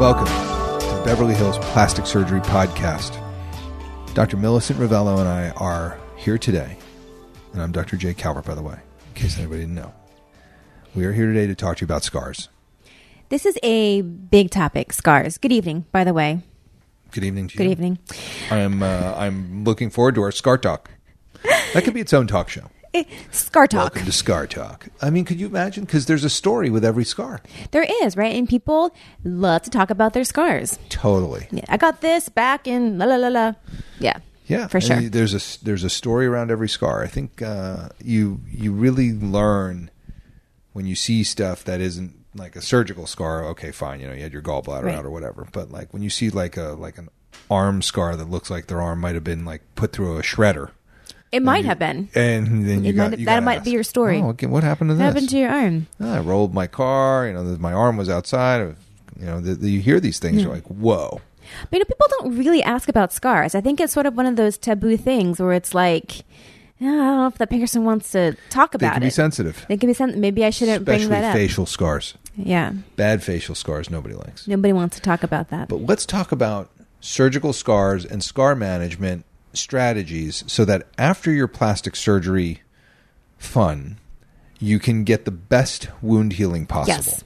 Welcome 0.00 0.28
to 0.28 1.02
Beverly 1.04 1.34
Hills 1.34 1.58
Plastic 1.58 2.06
Surgery 2.06 2.40
Podcast. 2.40 3.22
Dr. 4.14 4.38
Millicent 4.38 4.78
Rovelo 4.78 5.18
and 5.18 5.28
I 5.28 5.50
are 5.50 5.98
here 6.16 6.38
today, 6.38 6.78
and 7.52 7.60
I'm 7.60 7.70
Dr. 7.70 7.98
Jay 7.98 8.14
Calvert, 8.14 8.46
by 8.46 8.54
the 8.54 8.62
way, 8.62 8.78
in 9.08 9.14
case 9.14 9.36
anybody 9.36 9.60
didn't 9.60 9.74
know. 9.74 9.92
We 10.94 11.04
are 11.04 11.12
here 11.12 11.26
today 11.26 11.46
to 11.48 11.54
talk 11.54 11.76
to 11.76 11.80
you 11.82 11.84
about 11.84 12.02
scars. 12.02 12.48
This 13.28 13.44
is 13.44 13.58
a 13.62 14.00
big 14.00 14.48
topic, 14.50 14.94
scars. 14.94 15.36
Good 15.36 15.52
evening, 15.52 15.84
by 15.92 16.04
the 16.04 16.14
way. 16.14 16.40
Good 17.10 17.24
evening 17.24 17.48
to 17.48 17.58
Good 17.58 17.64
you. 17.64 17.70
evening. 17.70 17.98
I'm 18.50 18.82
uh, 18.82 19.14
I'm 19.18 19.64
looking 19.64 19.90
forward 19.90 20.14
to 20.14 20.22
our 20.22 20.32
Scar 20.32 20.56
Talk. 20.56 20.92
That 21.74 21.84
could 21.84 21.92
be 21.92 22.00
its 22.00 22.14
own 22.14 22.26
talk 22.26 22.48
show. 22.48 22.70
Eh, 22.92 23.04
Scar 23.30 23.66
talk. 23.68 23.80
Welcome 23.94 24.04
to 24.06 24.12
Scar 24.12 24.46
Talk. 24.48 24.88
I 25.00 25.10
mean, 25.10 25.24
could 25.24 25.38
you 25.38 25.46
imagine? 25.46 25.84
Because 25.84 26.06
there's 26.06 26.24
a 26.24 26.30
story 26.30 26.70
with 26.70 26.84
every 26.84 27.04
scar. 27.04 27.40
There 27.70 27.86
is, 28.02 28.16
right? 28.16 28.34
And 28.34 28.48
people 28.48 28.92
love 29.22 29.62
to 29.62 29.70
talk 29.70 29.90
about 29.90 30.12
their 30.12 30.24
scars. 30.24 30.76
Totally. 30.88 31.46
Yeah, 31.52 31.64
I 31.68 31.76
got 31.76 32.00
this 32.00 32.28
back 32.28 32.66
in 32.66 32.98
la 32.98 33.04
la 33.06 33.14
la 33.16 33.28
la. 33.28 33.52
Yeah. 34.00 34.18
Yeah, 34.46 34.66
For 34.66 34.80
sure. 34.80 34.96
and 34.96 35.12
There's 35.12 35.32
a 35.34 35.64
there's 35.64 35.84
a 35.84 35.90
story 35.90 36.26
around 36.26 36.50
every 36.50 36.68
scar. 36.68 37.04
I 37.04 37.06
think 37.06 37.40
uh, 37.40 37.90
you 38.02 38.40
you 38.50 38.72
really 38.72 39.12
learn 39.12 39.90
when 40.72 40.86
you 40.86 40.96
see 40.96 41.22
stuff 41.22 41.62
that 41.64 41.80
isn't 41.80 42.16
like 42.34 42.56
a 42.56 42.60
surgical 42.60 43.06
scar. 43.06 43.44
Okay, 43.50 43.70
fine, 43.70 44.00
you 44.00 44.08
know 44.08 44.12
you 44.14 44.22
had 44.22 44.32
your 44.32 44.42
gallbladder 44.42 44.86
Right. 44.86 44.96
out 44.96 45.04
or 45.04 45.10
whatever. 45.10 45.46
But 45.52 45.70
like 45.70 45.92
when 45.92 46.02
you 46.02 46.10
see 46.10 46.30
like 46.30 46.56
a 46.56 46.70
like 46.72 46.98
an 46.98 47.08
arm 47.48 47.82
scar 47.82 48.16
that 48.16 48.28
looks 48.28 48.50
like 48.50 48.66
their 48.66 48.82
arm 48.82 49.00
might 49.00 49.14
have 49.14 49.22
been 49.22 49.44
like 49.44 49.62
put 49.76 49.92
through 49.92 50.18
a 50.18 50.22
shredder, 50.22 50.70
It 51.32 51.42
might 51.42 51.64
have 51.64 51.78
been. 51.78 52.08
and 52.14 52.66
then 52.66 52.82
you 52.84 52.90
It 52.90 52.92
got 52.94 53.10
might- 53.10 53.18
you 53.20 53.26
that 53.26 53.42
might 53.42 53.56
ask, 53.56 53.64
be 53.64 53.70
your 53.70 53.82
story. 53.84 54.20
Oh, 54.20 54.30
okay, 54.30 54.46
what 54.46 54.64
happened 54.64 54.90
to 54.90 54.94
What 54.94 54.98
this? 54.98 55.06
happened 55.06 55.28
to 55.30 55.38
your 55.38 55.50
arm? 55.50 55.86
"Oh, 56.00 56.12
I 56.12 56.20
rolled 56.20 56.52
my 56.54 56.66
car. 56.66 57.26
You 57.26 57.34
know, 57.34 57.42
my 57.60 57.72
arm 57.72 57.96
was 57.96 58.08
outside. 58.08 58.60
Of, 58.60 58.76
you 59.18 59.26
know, 59.26 59.40
the, 59.40 59.54
the, 59.54 59.70
you 59.70 59.80
hear 59.80 60.00
these 60.00 60.18
things. 60.18 60.36
Hmm. 60.36 60.40
You're 60.48 60.54
like, 60.54 60.64
whoa. 60.66 61.20
But 61.70 61.72
you 61.76 61.78
know, 61.80 61.84
people 61.84 62.06
don't 62.18 62.36
really 62.38 62.62
ask 62.62 62.88
about 62.88 63.12
scars. 63.12 63.54
I 63.54 63.60
think 63.60 63.80
it's 63.80 63.92
sort 63.92 64.06
of 64.06 64.16
one 64.16 64.26
of 64.26 64.36
those 64.36 64.56
taboo 64.58 64.96
things 64.96 65.40
where 65.40 65.52
it's 65.52 65.74
like, 65.74 66.22
I 66.80 66.84
don't 66.84 66.96
know 66.96 67.26
if 67.26 67.38
the 67.38 67.46
person 67.46 67.84
wants 67.84 68.10
to 68.12 68.36
talk 68.50 68.72
They 68.72 68.86
about 68.86 68.94
can 68.94 69.02
it. 69.02 69.06
be 69.06 69.10
sensitive, 69.10 69.66
They 69.68 69.76
can 69.76 69.88
be 69.88 69.94
sensitive. 69.94 70.20
Maybe 70.20 70.44
I 70.44 70.50
shouldn't 70.50 70.78
especially 70.82 71.08
bring 71.08 71.20
that 71.22 71.28
up. 71.30 71.34
facial 71.34 71.66
scars. 71.66 72.14
Yeah. 72.36 72.72
Bad 72.96 73.22
facial 73.22 73.54
scars, 73.54 73.90
nobody 73.90 74.14
likes. 74.14 74.48
Nobody 74.48 74.72
wants 74.72 74.96
to 74.96 75.02
talk 75.02 75.22
about 75.22 75.50
that. 75.50 75.68
But 75.68 75.82
let's 75.86 76.06
talk 76.06 76.32
about 76.32 76.70
surgical 77.00 77.52
scars 77.52 78.04
and 78.04 78.22
scar 78.24 78.54
management 78.54 79.24
strategies 79.52 80.44
so 80.46 80.64
that 80.64 80.86
after 80.98 81.30
your 81.32 81.48
plastic 81.48 81.96
surgery 81.96 82.62
fun, 83.38 83.98
you 84.58 84.78
can 84.78 85.04
get 85.04 85.24
the 85.24 85.30
best 85.30 85.88
wound 86.02 86.34
healing 86.34 86.66
possible. 86.66 87.04
Yes. 87.04 87.24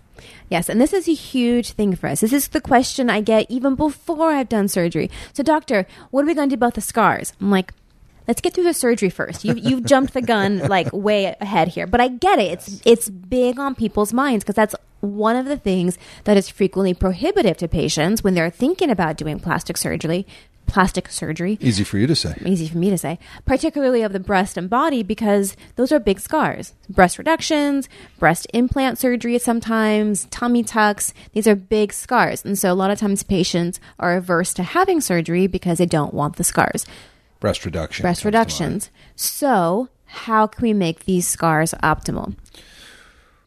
Yes, 0.50 0.68
and 0.68 0.80
this 0.80 0.92
is 0.92 1.08
a 1.08 1.14
huge 1.14 1.72
thing 1.72 1.96
for 1.96 2.06
us. 2.06 2.20
This 2.20 2.32
is 2.32 2.48
the 2.48 2.60
question 2.60 3.10
I 3.10 3.20
get 3.20 3.50
even 3.50 3.74
before 3.74 4.30
I've 4.30 4.48
done 4.48 4.68
surgery. 4.68 5.10
So, 5.32 5.42
doctor, 5.42 5.86
what 6.10 6.22
are 6.22 6.26
we 6.26 6.34
going 6.34 6.48
to 6.48 6.54
do 6.54 6.58
about 6.58 6.74
the 6.74 6.80
scars? 6.80 7.32
I'm 7.40 7.50
like, 7.50 7.72
let's 8.28 8.40
get 8.40 8.54
through 8.54 8.64
the 8.64 8.74
surgery 8.74 9.10
first. 9.10 9.44
You, 9.44 9.54
you've 9.54 9.84
jumped 9.86 10.14
the 10.14 10.22
gun 10.22 10.58
like 10.58 10.92
way 10.92 11.34
ahead 11.40 11.68
here, 11.68 11.86
but 11.86 12.00
I 12.00 12.08
get 12.08 12.38
it. 12.38 12.52
It's 12.52 12.82
it's 12.84 13.08
big 13.08 13.58
on 13.58 13.74
people's 13.74 14.12
minds 14.12 14.44
because 14.44 14.54
that's 14.54 14.74
one 15.00 15.36
of 15.36 15.46
the 15.46 15.56
things 15.56 15.98
that 16.24 16.36
is 16.36 16.48
frequently 16.48 16.94
prohibitive 16.94 17.56
to 17.58 17.68
patients 17.68 18.24
when 18.24 18.34
they're 18.34 18.50
thinking 18.50 18.90
about 18.90 19.16
doing 19.16 19.38
plastic 19.38 19.76
surgery. 19.76 20.26
Plastic 20.66 21.08
surgery 21.08 21.58
Easy 21.60 21.84
for 21.84 21.98
you 21.98 22.06
to 22.06 22.16
say. 22.16 22.34
easy 22.44 22.68
for 22.68 22.78
me 22.78 22.90
to 22.90 22.98
say, 22.98 23.18
particularly 23.44 24.02
of 24.02 24.12
the 24.12 24.20
breast 24.20 24.56
and 24.56 24.68
body, 24.68 25.02
because 25.02 25.56
those 25.76 25.92
are 25.92 26.00
big 26.00 26.18
scars. 26.20 26.74
Breast 26.88 27.18
reductions, 27.18 27.88
breast 28.18 28.46
implant 28.52 28.98
surgery 28.98 29.38
sometimes, 29.38 30.26
tummy 30.26 30.62
tucks, 30.62 31.14
these 31.32 31.46
are 31.46 31.54
big 31.54 31.92
scars. 31.92 32.44
And 32.44 32.58
so 32.58 32.72
a 32.72 32.74
lot 32.74 32.90
of 32.90 32.98
times 32.98 33.22
patients 33.22 33.78
are 33.98 34.16
averse 34.16 34.52
to 34.54 34.62
having 34.62 35.00
surgery 35.00 35.46
because 35.46 35.78
they 35.78 35.86
don't 35.86 36.14
want 36.14 36.36
the 36.36 36.44
scars. 36.44 36.86
Breast 37.40 37.64
reduction. 37.64 38.02
Breast 38.02 38.22
comes 38.22 38.32
to 38.32 38.36
mind. 38.38 38.46
reductions. 38.46 38.90
So, 39.16 39.88
how 40.06 40.46
can 40.46 40.62
we 40.62 40.72
make 40.72 41.04
these 41.04 41.28
scars 41.28 41.74
optimal? 41.82 42.34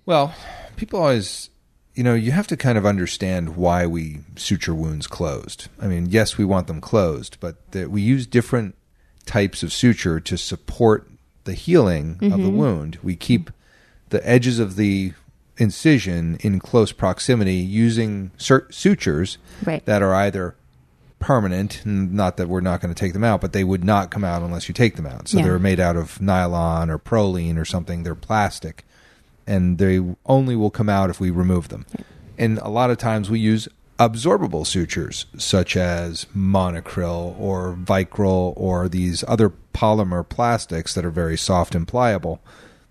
Well, 0.06 0.34
people 0.76 1.00
always, 1.00 1.50
you 1.98 2.04
know, 2.04 2.14
you 2.14 2.32
have 2.32 2.46
to 2.46 2.56
kind 2.56 2.78
of 2.78 2.86
understand 2.86 3.56
why 3.56 3.88
we 3.88 4.20
suture 4.36 4.76
wounds 4.76 5.08
closed. 5.08 5.68
I 5.82 5.88
mean, 5.88 6.06
yes, 6.12 6.38
we 6.38 6.46
want 6.46 6.68
them 6.68 6.80
closed, 6.80 7.38
but 7.40 7.72
that 7.72 7.90
we 7.90 8.04
use 8.04 8.28
different 8.28 8.76
types 9.26 9.64
of 9.64 9.74
suture 9.74 10.20
to 10.20 10.38
support 10.38 11.10
the 11.46 11.56
healing 11.56 12.20
of 12.22 12.30
the 12.32 12.38
mm-hmm. 12.38 12.58
wound. 12.58 13.00
We 13.02 13.16
keep 13.16 13.50
the 14.10 14.26
edges 14.30 14.60
of 14.60 14.76
the 14.76 15.14
incision 15.58 16.38
in 16.42 16.60
close 16.60 16.92
proximity 16.92 17.56
using 17.56 18.30
sur- 18.38 18.68
sutures 18.70 19.40
Right. 19.66 19.84
that 19.86 20.04
are 20.04 20.14
either 20.14 20.54
permanent, 21.20 21.82
not 21.84 22.38
that 22.38 22.48
we're 22.48 22.62
not 22.62 22.80
going 22.80 22.94
to 22.94 23.00
take 23.00 23.14
them 23.14 23.24
out, 23.24 23.42
but 23.42 23.54
they 23.54 23.64
would 23.64 23.84
not 23.84 24.12
come 24.12 24.24
out 24.24 24.44
unless 24.44 24.68
you 24.70 24.74
take 24.74 24.98
them 24.98 25.08
out. 25.08 25.28
So 25.30 25.40
Yeah. 25.40 25.46
they're 25.46 25.60
made 25.60 25.80
out 25.80 25.96
of 25.96 26.22
nylon 26.22 26.92
or 26.92 27.00
Prolene 27.00 27.58
or 27.58 27.66
something. 27.66 28.04
They're 28.04 28.14
plastic 28.14 28.86
and 29.48 29.78
they 29.78 30.00
only 30.26 30.56
will 30.56 30.70
come 30.70 30.90
out 30.90 31.10
if 31.10 31.20
we 31.20 31.32
remove 31.32 31.70
them. 31.70 31.86
And 32.38 32.60
a 32.60 32.70
lot 32.70 32.92
of 32.92 32.98
times 32.98 33.30
we 33.30 33.40
use 33.40 33.68
absorbable 33.98 34.68
sutures 34.68 35.26
such 35.38 35.76
as 35.76 36.26
monocryl 36.36 37.40
or 37.40 37.76
vicryl 37.82 38.54
or 38.56 38.88
these 38.88 39.24
other 39.28 39.52
polymer 39.74 40.28
plastics 40.28 40.94
that 40.94 41.06
are 41.06 41.12
very 41.12 41.38
soft 41.38 41.74
and 41.74 41.88
pliable 41.88 42.40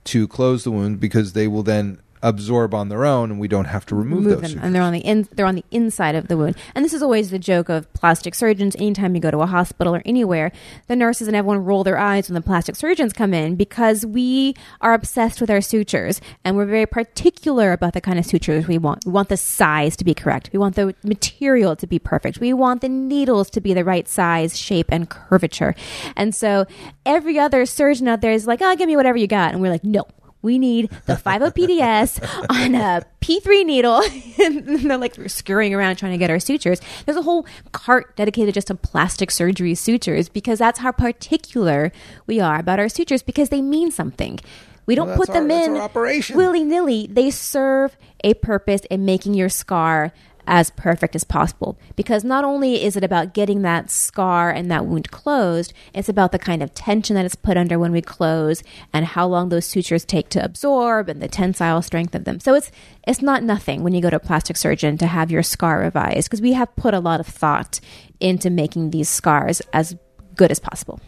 to 0.05 0.27
close 0.27 0.65
the 0.65 0.71
wound 0.71 0.99
because 0.99 1.33
they 1.33 1.47
will 1.47 1.63
then 1.63 2.01
absorb 2.23 2.75
on 2.75 2.89
their 2.89 3.05
own 3.05 3.31
and 3.31 3.41
we 3.41 3.49
don't 3.49 3.67
have 3.67 3.87
to 3.87 3.95
remove, 3.95 4.25
Remove 4.25 4.43
those 4.43 4.55
them, 4.55 4.65
and 4.65 4.75
they're 4.75 4.83
on 4.83 4.93
the 4.93 5.01
in, 5.01 5.29
they're 5.33 5.47
on 5.47 5.55
the 5.55 5.65
inside 5.71 6.15
of 6.15 6.29
the 6.29 6.37
wound. 6.37 6.57
And 6.75 6.85
this 6.85 6.93
is 6.93 7.03
always 7.03 7.31
the 7.31 7.39
joke 7.39 7.69
of 7.69 7.93
plastic 7.93 8.35
surgeons. 8.35 8.77
Anytime 8.77 9.15
you 9.15 9.21
go 9.21 9.31
to 9.31 9.41
a 9.41 9.47
hospital 9.47 9.95
or 9.95 10.03
anywhere, 10.05 10.53
the 10.87 10.97
nurses 10.97 11.29
and 11.29 11.37
everyone 11.37 11.65
roll 11.65 11.85
their 11.85 11.99
eyes 11.99 12.29
when 12.29 12.35
the 12.35 12.41
plastic 12.41 12.77
surgeons 12.77 13.13
come 13.13 13.35
in 13.35 13.57
because 13.57 14.05
we 14.05 14.55
are 14.81 14.95
obsessed 14.95 15.41
with 15.41 15.51
our 15.51 15.61
sutures 15.61 16.21
and 16.45 16.57
we're 16.57 16.67
very 16.67 16.87
particular 16.87 17.73
about 17.73 17.93
the 17.93 18.01
kind 18.01 18.19
of 18.19 18.27
sutures 18.27 18.67
we 18.67 18.79
want. 18.79 19.05
We 19.07 19.13
want 19.13 19.29
the 19.29 19.37
size 19.37 19.97
to 19.97 20.05
be 20.05 20.15
correct. 20.15 20.51
We 20.53 20.59
want 20.59 20.77
the 20.77 20.95
material 21.03 21.77
to 21.77 21.87
be 21.87 21.99
perfect. 21.99 22.41
We 22.41 22.53
want 22.53 22.81
the 22.81 22.89
needles 22.89 23.51
to 23.51 23.61
be 23.61 23.75
the 23.75 23.85
right 23.85 24.09
size, 24.09 24.59
shape, 24.59 24.87
and 24.91 25.09
curvature. 25.09 25.75
And 26.17 26.35
so 26.35 26.67
every 27.05 27.39
other 27.39 27.67
surgeon 27.67 28.09
out 28.09 28.21
there 28.21 28.33
is 28.33 28.47
like, 28.47 28.61
"Oh, 28.63 28.75
give 28.77 28.87
me 28.87 28.97
whatever 28.97 29.19
you 29.19 29.27
got," 29.27 29.53
and 29.53 29.61
we're 29.61 29.71
like, 29.71 29.85
"No." 29.85 30.07
We 30.47 30.59
need 30.59 30.89
the 31.07 31.15
50PDS 31.15 32.23
on 32.51 32.75
a 32.75 33.03
P3 33.21 33.65
needle. 33.67 34.01
and 34.43 34.67
they're 34.91 34.97
like 34.97 35.17
scurrying 35.29 35.75
around 35.75 35.97
trying 35.97 36.13
to 36.13 36.19
get 36.19 36.31
our 36.31 36.39
sutures. 36.39 36.81
There's 37.05 37.19
a 37.19 37.23
whole 37.23 37.45
cart 37.73 38.17
dedicated 38.17 38.55
just 38.55 38.69
to 38.69 38.75
plastic 38.75 39.31
surgery 39.31 39.75
sutures 39.75 40.29
because 40.29 40.59
that's 40.61 40.79
how 40.79 40.93
particular 40.93 41.93
we 42.27 42.41
are 42.41 42.59
about 42.61 42.79
our 42.79 42.89
sutures 42.89 43.23
because 43.23 43.49
they 43.51 43.61
mean 43.61 43.91
something. 43.91 44.39
We 44.87 44.95
don't 44.95 45.09
Well, 45.09 45.17
put 45.17 45.33
them 45.33 45.51
our- 45.51 45.65
in 45.65 46.37
willy 46.37 46.63
nilly. 46.65 47.09
They 47.11 47.31
serve 47.31 47.97
a 48.23 48.35
purpose 48.35 48.83
in 48.89 49.05
making 49.05 49.35
your 49.35 49.49
scar 49.49 50.13
as 50.47 50.71
perfect 50.71 51.15
as 51.15 51.25
possible. 51.25 51.79
Because 51.97 52.25
not 52.25 52.45
only 52.45 52.83
is 52.83 52.97
it 52.97 53.05
about 53.05 53.35
getting 53.35 53.63
that 53.63 53.91
scar 53.91 54.51
and 54.51 54.71
that 54.71 54.87
wound 54.87 55.11
closed, 55.11 55.73
it's 55.95 56.09
about 56.09 56.33
the 56.33 56.39
kind 56.39 56.63
of 56.63 56.75
tension 56.75 57.15
that 57.17 57.25
is 57.25 57.35
put 57.35 57.57
under 57.57 57.79
when 57.79 57.93
we 57.93 58.03
close 58.03 58.63
and 58.93 59.07
how 59.07 59.27
long 59.27 59.49
those 59.49 59.67
sutures 59.67 60.05
take 60.05 60.29
to 60.31 60.45
absorb 60.45 61.09
and 61.09 61.21
the 61.21 61.29
tensile 61.29 61.83
strength 61.83 62.15
of 62.15 62.25
them. 62.25 62.41
So 62.41 62.55
it's 62.55 62.71
it's 63.07 63.23
not 63.23 63.43
nothing 63.43 63.83
when 63.83 63.95
you 63.95 64.01
go 64.01 64.11
to 64.11 64.17
a 64.17 64.21
plastic 64.21 64.57
surgeon 64.57 64.99
to 64.99 65.07
have 65.07 65.31
your 65.31 65.43
scar 65.43 65.81
revised 65.81 66.29
because 66.29 66.43
we 66.43 66.53
have 66.55 66.75
put 66.77 66.95
a 66.95 67.01
lot 67.01 67.21
of 67.21 67.27
thought 67.27 67.81
into 68.21 68.51
making 68.51 68.91
these 68.91 69.09
scars 69.09 69.61
as 69.73 69.97
good 70.35 70.51
as 70.51 70.59
possible. 70.59 71.01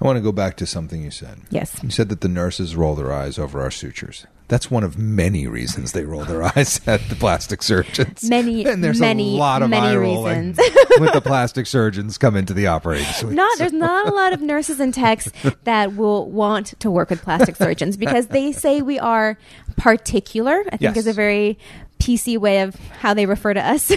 I 0.00 0.04
want 0.04 0.16
to 0.16 0.22
go 0.22 0.32
back 0.32 0.56
to 0.58 0.66
something 0.66 1.02
you 1.02 1.10
said. 1.10 1.38
Yes. 1.50 1.80
You 1.82 1.90
said 1.90 2.10
that 2.10 2.20
the 2.20 2.28
nurses 2.28 2.76
roll 2.76 2.94
their 2.94 3.12
eyes 3.12 3.38
over 3.38 3.60
our 3.60 3.70
sutures. 3.70 4.26
That's 4.48 4.70
one 4.70 4.84
of 4.84 4.96
many 4.96 5.46
reasons 5.48 5.90
they 5.92 6.04
roll 6.04 6.24
their 6.24 6.42
eyes 6.56 6.80
at 6.86 7.00
the 7.08 7.16
plastic 7.16 7.62
surgeons. 7.62 8.22
Many, 8.28 8.64
and 8.68 8.82
there's 8.84 9.00
many, 9.00 9.34
a 9.34 9.38
lot 9.38 9.62
of 9.62 9.70
many 9.70 9.96
reasons. 9.96 10.56
with 11.00 11.12
the 11.12 11.20
plastic 11.20 11.66
surgeons 11.66 12.16
come 12.18 12.36
into 12.36 12.54
the 12.54 12.66
operating 12.68 13.06
suite. 13.06 13.34
not 13.34 13.58
there's 13.58 13.72
not 13.72 14.06
a 14.08 14.14
lot 14.14 14.32
of 14.32 14.40
nurses 14.40 14.78
and 14.80 14.94
techs 14.94 15.30
that 15.64 15.96
will 15.96 16.30
want 16.30 16.78
to 16.80 16.90
work 16.90 17.10
with 17.10 17.22
plastic 17.22 17.56
surgeons 17.56 17.96
because 17.96 18.28
they 18.28 18.52
say 18.52 18.82
we 18.82 18.98
are 18.98 19.36
particular. 19.76 20.60
I 20.66 20.76
think 20.76 20.80
Yes. 20.82 20.96
is 20.98 21.06
a 21.06 21.12
very 21.12 21.58
PC 21.98 22.38
way 22.38 22.60
of 22.60 22.74
how 23.00 23.14
they 23.14 23.26
refer 23.26 23.52
to 23.54 23.60
us. 23.60 23.90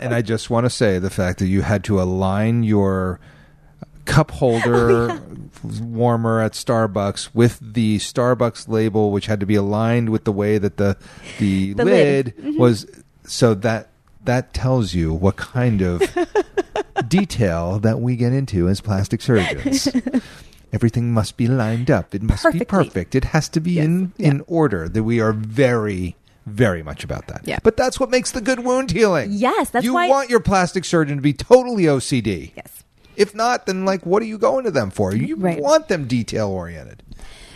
and 0.00 0.14
I 0.14 0.22
just 0.22 0.50
want 0.50 0.64
to 0.66 0.70
say 0.70 0.98
the 0.98 1.10
fact 1.10 1.38
that 1.40 1.46
you 1.48 1.62
had 1.62 1.82
to 1.84 2.00
align 2.00 2.62
your 2.62 3.18
cup 4.06 4.30
holder 4.30 5.10
oh, 5.12 5.20
warmer 5.82 6.40
at 6.40 6.52
Starbucks 6.52 7.30
with 7.34 7.58
the 7.60 7.98
Starbucks 7.98 8.68
label, 8.68 9.10
which 9.10 9.26
had 9.26 9.40
to 9.40 9.46
be 9.46 9.54
aligned 9.56 10.08
with 10.10 10.24
the 10.24 10.32
way 10.32 10.58
that 10.58 10.76
the 10.78 10.96
the, 11.38 11.74
The 11.74 11.84
lid, 11.84 12.26
lid. 12.26 12.36
Mm-hmm. 12.38 12.58
was. 12.58 12.86
So 13.24 13.54
that 13.54 13.88
that 14.24 14.54
tells 14.54 14.94
you 14.94 15.12
what 15.12 15.36
kind 15.36 15.82
of 15.82 16.02
detail 17.08 17.78
that 17.80 18.00
we 18.00 18.16
get 18.16 18.32
into 18.32 18.68
as 18.68 18.80
plastic 18.80 19.20
surgeons. 19.20 19.88
Everything 20.72 21.12
must 21.12 21.36
be 21.36 21.46
lined 21.46 21.90
up. 21.90 22.14
It 22.14 22.22
must 22.22 22.50
be 22.52 22.60
perfect. 22.64 23.14
It 23.14 23.24
has 23.26 23.48
to 23.50 23.60
be 23.60 23.72
Yes. 23.72 23.84
in 23.86 24.12
in 24.18 24.42
order. 24.46 24.88
That 24.88 25.04
we 25.04 25.20
are 25.20 25.32
very 25.32 26.16
very 26.44 26.82
much 26.82 27.02
about 27.02 27.26
that. 27.28 27.42
Yeah. 27.44 27.58
But 27.62 27.76
that's 27.76 27.98
what 27.98 28.08
makes 28.10 28.30
the 28.30 28.40
good 28.40 28.60
wound 28.60 28.92
healing. 28.92 29.30
Yes, 29.32 29.70
that's 29.70 29.84
you 29.84 29.94
why- 29.94 30.08
want 30.08 30.30
your 30.30 30.40
plastic 30.40 30.84
surgeon 30.84 31.16
to 31.16 31.22
be 31.22 31.32
totally 31.32 31.84
OCD. 31.84 32.52
Yes. 32.56 32.84
If 33.16 33.34
not, 33.34 33.66
then 33.66 33.84
like, 33.84 34.04
what 34.06 34.22
are 34.22 34.26
you 34.26 34.38
going 34.38 34.64
to 34.64 34.70
them 34.70 34.90
for? 34.90 35.14
You 35.14 35.36
Right. 35.36 35.60
want 35.60 35.88
them 35.88 36.06
detail 36.06 36.48
oriented. 36.48 37.02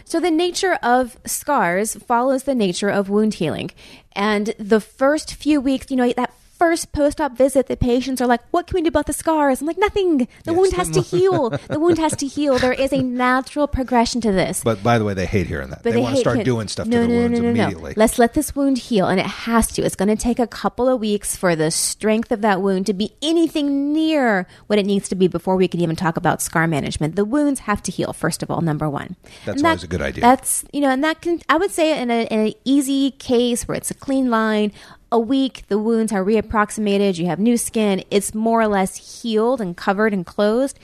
So 0.05 0.19
the 0.19 0.31
nature 0.31 0.75
of 0.83 1.17
scars 1.25 1.95
follows 1.95 2.43
the 2.43 2.55
nature 2.55 2.89
of 2.89 3.09
wound 3.09 3.35
healing. 3.35 3.71
And 4.13 4.55
the 4.59 4.81
first 4.81 5.35
few 5.35 5.61
weeks, 5.61 5.87
you 5.91 5.97
know, 5.97 6.13
that 6.15 6.33
first 6.61 6.93
post-op 6.93 7.33
visit, 7.45 7.67
the 7.73 7.77
patients 7.77 8.21
are 8.21 8.29
like, 8.35 8.43
"What 8.51 8.67
can 8.67 8.75
we 8.77 8.83
do 8.83 8.89
about 8.89 9.07
the 9.11 9.17
scars?" 9.23 9.61
I'm 9.61 9.67
like, 9.67 9.79
"Nothing. 9.79 10.29
The 10.45 10.53
Yes. 10.53 10.57
wound 10.59 10.73
has 10.81 10.89
to 10.91 11.01
heal. 11.01 11.51
The 11.75 11.81
wound 11.81 11.99
has 11.99 12.15
to 12.23 12.27
heal. 12.27 12.59
There 12.59 12.79
is 12.85 12.93
a 12.93 13.03
natural 13.27 13.67
progression 13.67 14.21
to 14.27 14.31
this." 14.41 14.61
But 14.63 14.83
by 14.83 14.99
the 14.99 15.05
way, 15.07 15.15
they 15.15 15.27
hate 15.37 15.47
hearing 15.47 15.71
that. 15.73 15.83
But 15.83 15.95
they, 15.95 16.01
want 16.01 16.17
to 16.17 16.21
start 16.21 16.45
doing 16.45 16.69
stuff 16.69 16.87
no, 16.87 17.01
to 17.01 17.07
the 17.07 17.09
no, 17.09 17.21
wounds 17.21 17.41
no, 17.41 17.49
immediately. 17.49 17.95
Let's 17.97 18.19
let 18.19 18.35
this 18.35 18.55
wound 18.55 18.79
heal, 18.79 19.07
and 19.09 19.19
it 19.19 19.27
has 19.27 19.73
to. 19.75 19.83
It's 19.83 19.97
going 19.97 20.13
to 20.17 20.21
take 20.29 20.39
a 20.39 20.47
couple 20.47 20.87
of 20.89 21.01
weeks 21.01 21.35
for 21.37 21.57
the 21.57 21.71
strength 21.71 22.31
of 22.31 22.41
that 22.43 22.61
wound 22.61 22.85
to 22.87 22.93
be 22.93 23.09
anything 23.23 23.93
near 23.93 24.47
what 24.67 24.79
it 24.79 24.87
needs 24.87 25.09
to 25.09 25.15
be 25.15 25.29
before 25.29 25.57
we 25.57 25.67
can 25.67 25.81
even 25.81 25.97
talk 25.97 26.17
about 26.17 26.43
scar 26.43 26.67
management. 26.67 27.17
The 27.17 27.25
wounds 27.25 27.61
have 27.61 27.83
to 27.85 27.91
heal 27.93 28.13
first 28.13 28.43
of 28.43 28.51
all. 28.51 28.61
Number 28.61 28.89
one. 28.91 29.17
That's 29.47 29.59
And 29.59 29.67
always 29.67 29.85
a 29.85 29.89
good 29.89 30.03
idea. 30.03 30.21
That's 30.21 30.65
you 30.73 30.81
know, 30.83 30.91
and 30.91 31.03
that 31.05 31.23
can 31.23 31.41
I 31.49 31.57
would 31.57 31.71
say 31.71 31.99
in, 32.01 32.11
a, 32.11 32.27
in 32.27 32.39
an 32.49 32.55
easy 32.65 33.13
case 33.13 33.67
where 33.67 33.77
it's 33.77 33.91
a 33.91 33.95
clean 33.95 34.31
line. 34.31 34.73
A 35.13 35.19
week, 35.19 35.65
the 35.69 35.79
wounds 35.79 36.13
are 36.13 36.25
reapproximated. 36.25 37.19
You 37.19 37.27
have 37.27 37.39
new 37.39 37.57
skin. 37.57 38.05
It's 38.11 38.35
more 38.35 38.61
or 38.61 38.69
less 38.69 39.23
healed 39.23 39.61
and 39.61 39.77
covered 39.77 40.13
and 40.13 40.25
closed 40.25 40.79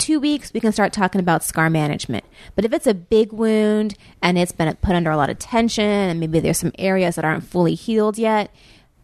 two 0.00 0.18
weeks, 0.18 0.52
we 0.52 0.60
can 0.60 0.72
start 0.72 0.92
talking 0.92 1.20
about 1.20 1.44
scar 1.44 1.70
management. 1.70 2.24
But 2.56 2.64
if 2.64 2.72
it's 2.72 2.86
a 2.86 2.94
big 2.94 3.32
wound 3.32 3.94
and 4.22 4.38
it's 4.38 4.50
been 4.50 4.74
put 4.76 4.96
under 4.96 5.10
a 5.10 5.16
lot 5.16 5.30
of 5.30 5.38
tension 5.38 5.84
and 5.84 6.18
maybe 6.18 6.40
there's 6.40 6.58
some 6.58 6.72
areas 6.78 7.16
that 7.16 7.24
aren't 7.24 7.44
fully 7.44 7.74
healed 7.74 8.18
yet, 8.18 8.50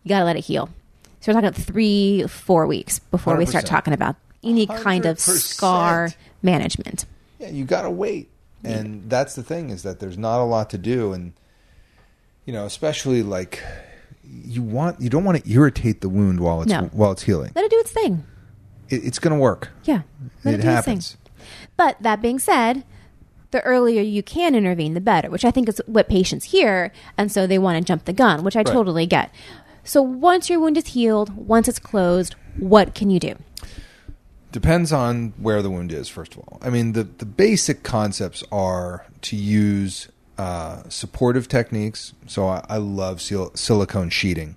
you 0.03 0.09
got 0.09 0.21
to 0.21 0.25
let 0.25 0.37
it 0.37 0.47
heal. 0.47 0.71
So 1.21 1.31
we're 1.31 1.35
talking 1.35 1.49
about 1.49 1.63
three, 1.63 2.27
four 2.27 2.67
weeks 2.67 2.99
before 2.99 3.37
we 3.37 3.47
start 3.47 3.67
talking 3.67 3.93
about 3.93 4.17
any 4.43 4.67
kind 4.67 5.07
of 5.07 5.19
100%. 5.19 5.21
scar 5.39 6.11
management. 6.43 7.05
Yeah, 7.39 7.51
you 7.51 7.65
got 7.65 7.83
to 7.83 7.91
wait. 7.91 8.31
And 8.65 9.09
that's 9.09 9.35
the 9.35 9.43
thing 9.43 9.71
is 9.71 9.85
that 9.85 10.01
there's 10.01 10.19
not 10.19 10.41
a 10.41 10.45
lot 10.45 10.71
to 10.71 10.79
do 10.79 11.13
and 11.13 11.35
you 12.45 12.53
know, 12.53 12.65
especially 12.65 13.23
like 13.23 13.63
you 14.29 14.63
want 14.63 15.01
you 15.01 15.09
don't 15.11 15.25
want 15.25 15.43
to 15.43 15.51
irritate 15.51 16.01
the 16.01 16.09
wound 16.09 16.41
while 16.41 16.63
it's 16.63 16.71
No. 16.71 16.83
while 16.93 17.13
it's 17.13 17.23
healing. 17.23 17.53
Let 17.55 17.65
it 17.65 17.71
do 17.71 17.79
its 17.79 17.91
thing. 17.91 18.25
It, 18.89 19.05
it's 19.05 19.19
going 19.19 19.33
to 19.35 19.39
work. 19.41 19.71
Yeah. 19.85 20.03
Let 20.45 20.55
it 20.55 20.63
do 20.63 20.69
happens. 20.69 20.99
its 20.99 21.13
thing. 21.15 21.33
But 21.77 21.97
that 22.01 22.23
being 22.23 22.39
said, 22.39 22.85
the 23.51 23.61
earlier 23.63 24.03
you 24.03 24.23
can 24.23 24.55
intervene, 24.55 24.95
the 24.95 25.01
better, 25.01 25.31
which 25.31 25.45
I 25.45 25.51
think 25.51 25.69
is 25.69 25.81
what 25.87 26.09
patients 26.09 26.47
hear. 26.47 26.93
And 27.17 27.31
so 27.31 27.47
they 27.47 27.59
want 27.59 27.79
to 27.79 27.85
jump 27.85 28.05
the 28.05 28.13
gun, 28.13 28.43
which 28.45 28.57
I 28.57 28.63
totally 28.63 29.07
get. 29.07 29.31
So 29.85 30.03
once 30.03 30.51
your 30.51 30.59
wound 30.61 30.77
is 30.77 30.89
healed, 30.89 31.37
once 31.37 31.69
it's 31.69 31.79
closed, 31.79 32.35
what 32.59 32.95
can 32.95 33.09
you 33.11 33.21
do? 33.21 33.37
Depends 34.53 34.93
on 34.93 35.33
where 35.37 35.63
the 35.63 35.71
wound 35.71 35.93
is, 35.93 36.09
first 36.09 36.35
of 36.35 36.41
all. 36.41 36.59
I 36.63 36.71
mean, 36.71 36.93
the, 36.93 37.05
the 37.05 37.27
basic 37.27 37.83
concepts 37.83 38.43
are 38.51 39.05
to 39.23 39.37
use 39.37 40.09
uh, 40.39 40.83
supportive 40.89 41.49
techniques. 41.49 42.13
So 42.27 42.47
I, 42.49 42.65
I 42.69 42.77
love 42.77 43.21
sil- 43.23 43.55
silicone 43.55 44.11
sheeting 44.11 44.57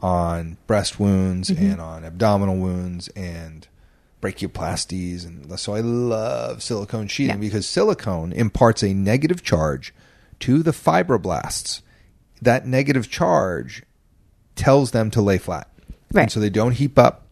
on 0.00 0.56
breast 0.66 0.98
wounds 0.98 1.48
and 1.48 1.80
on 1.80 2.04
abdominal 2.04 2.56
wounds 2.56 3.06
and 3.08 3.68
brachioplasties. 4.20 5.24
And 5.26 5.58
so 5.58 5.74
I 5.74 5.80
love 5.80 6.62
silicone 6.62 7.08
sheeting 7.08 7.36
Yeah. 7.36 7.40
because 7.40 7.68
silicone 7.68 8.32
imparts 8.32 8.82
a 8.82 8.94
negative 8.94 9.42
charge 9.42 9.94
to 10.40 10.62
the 10.62 10.72
fibroblasts. 10.72 11.82
That 12.40 12.66
negative 12.66 13.08
charge 13.10 13.84
tells 14.56 14.90
them 14.90 15.10
to 15.12 15.20
lay 15.22 15.38
flat. 15.38 15.68
Right. 16.12 16.22
And 16.22 16.32
so 16.32 16.40
they 16.40 16.50
don't 16.50 16.72
heap 16.72 16.98
up 16.98 17.28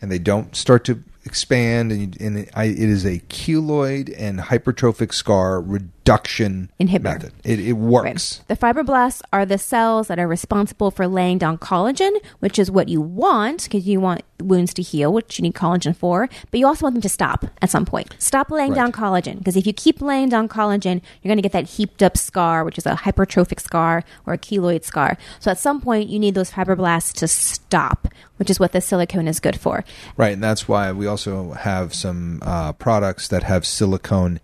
and 0.00 0.10
they 0.10 0.18
don't 0.20 0.54
start 0.54 0.84
to 0.84 1.02
expand. 1.24 1.90
And, 1.90 2.20
and 2.20 2.38
it, 2.38 2.50
I, 2.54 2.66
it 2.66 2.78
is 2.78 3.04
a 3.04 3.18
keloid 3.20 4.14
and 4.16 4.38
hypertrophic 4.38 5.12
scar 5.12 5.60
reduction 6.04 6.70
Inhibitor. 6.78 7.02
method. 7.02 7.32
It, 7.44 7.58
it 7.60 7.72
works. 7.72 8.42
The 8.48 8.56
fibroblasts 8.56 9.22
are 9.32 9.46
the 9.46 9.56
cells 9.56 10.08
that 10.08 10.18
are 10.18 10.28
responsible 10.28 10.90
for 10.90 11.06
laying 11.06 11.38
down 11.38 11.56
collagen, 11.58 12.12
which 12.40 12.58
is 12.58 12.70
what 12.70 12.88
you 12.90 13.00
want 13.00 13.64
because 13.64 13.86
you 13.86 14.00
want 14.00 14.22
wounds 14.38 14.74
to 14.74 14.82
heal, 14.82 15.12
which 15.12 15.38
you 15.38 15.42
need 15.42 15.54
collagen 15.54 15.96
for. 15.96 16.28
But 16.50 16.60
you 16.60 16.66
also 16.66 16.84
want 16.84 16.96
them 16.96 17.02
to 17.02 17.08
stop 17.08 17.46
at 17.62 17.70
some 17.70 17.86
point. 17.86 18.14
Stop 18.18 18.50
laying 18.50 18.72
Right. 18.72 18.76
down 18.76 18.92
collagen 18.92 19.38
because 19.38 19.56
if 19.56 19.66
you 19.66 19.72
keep 19.72 20.02
laying 20.02 20.28
down 20.28 20.46
collagen, 20.48 21.00
you're 21.22 21.30
going 21.30 21.38
to 21.38 21.42
get 21.42 21.52
that 21.52 21.66
heaped 21.70 22.02
up 22.02 22.16
scar, 22.18 22.64
which 22.64 22.76
is 22.76 22.84
a 22.86 22.94
hypertrophic 22.96 23.60
scar 23.60 24.04
or 24.26 24.34
a 24.34 24.38
keloid 24.38 24.84
scar. 24.84 25.16
So 25.40 25.50
at 25.50 25.58
some 25.58 25.80
point, 25.80 26.10
you 26.10 26.18
need 26.18 26.34
those 26.34 26.50
fibroblasts 26.50 27.14
to 27.14 27.28
stop, 27.28 28.08
which 28.36 28.50
is 28.50 28.60
what 28.60 28.72
the 28.72 28.80
silicone 28.82 29.26
is 29.28 29.40
good 29.40 29.58
for. 29.58 29.84
Right. 30.18 30.34
And 30.34 30.42
that's 30.42 30.68
why 30.68 30.92
we 30.92 31.06
also 31.06 31.52
have 31.52 31.94
some 31.94 32.40
uh, 32.42 32.72
products 32.74 33.28
that 33.28 33.44
have 33.44 33.64
silicone 33.64 34.40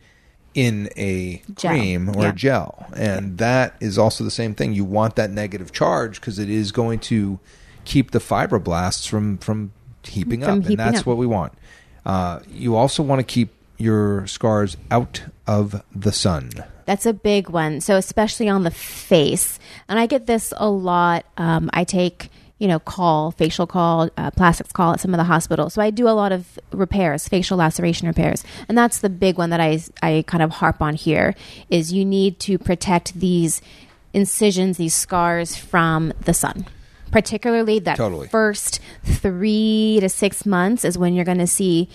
in 0.55 0.88
a 0.97 1.43
Gel. 1.55 1.73
cream 1.73 2.08
or 2.17 2.23
Yeah. 2.23 2.29
a 2.31 2.32
gel. 2.32 2.87
And 2.97 3.38
that 3.38 3.75
is 3.81 3.99
also 3.99 4.25
the 4.25 4.31
same 4.31 4.55
thing. 4.55 4.73
You 4.73 4.85
want 4.85 5.17
that 5.17 5.31
negative 5.31 5.73
charge 5.73 6.20
because 6.20 6.38
it 6.38 6.50
is 6.50 6.73
going 6.73 6.99
to 7.00 7.38
keep 7.85 8.11
the 8.11 8.19
fibroblasts 8.19 9.08
from, 9.08 9.38
from 9.38 9.73
heaping 10.05 10.41
From 10.43 10.58
up. 10.58 10.62
heaping 10.64 10.81
and 10.81 10.88
that's 10.94 11.00
up. 11.00 11.06
what 11.06 11.17
we 11.17 11.26
want. 11.26 11.52
Uh, 12.05 12.41
you 12.50 12.75
also 12.76 13.02
want 13.02 13.20
to 13.20 13.25
keep 13.25 13.50
your 13.79 14.26
scars 14.26 14.76
out 14.91 15.23
of 15.47 15.82
the 15.94 16.12
sun. 16.12 16.50
That's 16.87 17.06
a 17.06 17.12
big 17.12 17.49
one. 17.49 17.81
So 17.81 17.97
especially 17.97 18.49
on 18.49 18.64
the 18.64 18.70
face, 18.70 19.58
and 19.88 19.99
I 19.99 20.06
get 20.06 20.26
this 20.26 20.52
a 20.56 20.69
lot. 20.69 21.25
Um, 21.37 21.70
I 21.73 21.85
take 21.85 22.31
you 22.60 22.68
know 22.68 22.78
call 22.78 23.32
facial 23.32 23.66
call 23.66 24.10
uh, 24.16 24.30
plastics 24.30 24.70
call 24.70 24.92
at 24.92 25.00
some 25.00 25.12
of 25.12 25.18
the 25.18 25.24
hospitals. 25.24 25.74
So 25.74 25.82
I 25.82 25.90
do 25.90 26.06
a 26.06 26.10
lot 26.10 26.30
of 26.30 26.60
repairs, 26.70 27.26
facial 27.26 27.56
laceration 27.56 28.06
repairs, 28.06 28.44
and 28.68 28.78
that's 28.78 28.98
the 28.98 29.10
big 29.10 29.38
one 29.38 29.50
that 29.50 29.60
I 29.60 29.80
I 30.02 30.24
kind 30.28 30.42
of 30.44 30.50
harp 30.50 30.80
on 30.80 30.94
here. 30.94 31.34
Is 31.70 31.92
you 31.92 32.04
need 32.04 32.38
to 32.40 32.58
protect 32.58 33.14
these 33.14 33.60
incisions, 34.12 34.76
these 34.76 34.94
scars 34.94 35.56
from 35.56 36.12
the 36.20 36.34
sun. 36.34 36.66
Particularly 37.10 37.80
that 37.80 37.96
Totally. 37.96 38.28
first 38.28 38.78
three 39.02 39.98
to 40.00 40.08
six 40.08 40.46
months 40.46 40.84
is 40.84 40.96
when 40.96 41.12
you're 41.12 41.24
going 41.24 41.38
to 41.38 41.46
see 41.46 41.88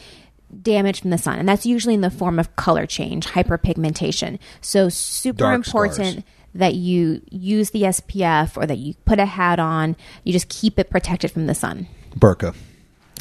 damage 0.61 1.01
from 1.01 1.09
the 1.09 1.17
sun, 1.17 1.39
and 1.39 1.47
that's 1.47 1.65
usually 1.65 1.93
in 1.93 2.01
the 2.01 2.09
form 2.09 2.37
of 2.37 2.55
color 2.55 2.85
change, 2.85 3.27
hyperpigmentation. 3.27 4.39
So 4.61 4.89
super 4.89 5.37
Dark 5.37 5.67
important 5.67 6.23
scars. 6.23 6.23
That 6.55 6.73
you 6.73 7.21
use 7.29 7.71
the 7.71 7.83
SPF 7.83 8.57
or 8.57 8.65
that 8.65 8.77
you 8.77 8.95
put 9.05 9.19
a 9.19 9.25
hat 9.25 9.59
on. 9.59 9.95
You 10.23 10.33
just 10.33 10.49
keep 10.49 10.79
it 10.79 10.89
protected 10.89 11.31
from 11.31 11.47
the 11.47 11.53
sun. 11.55 11.87
Burqa. 12.17 12.55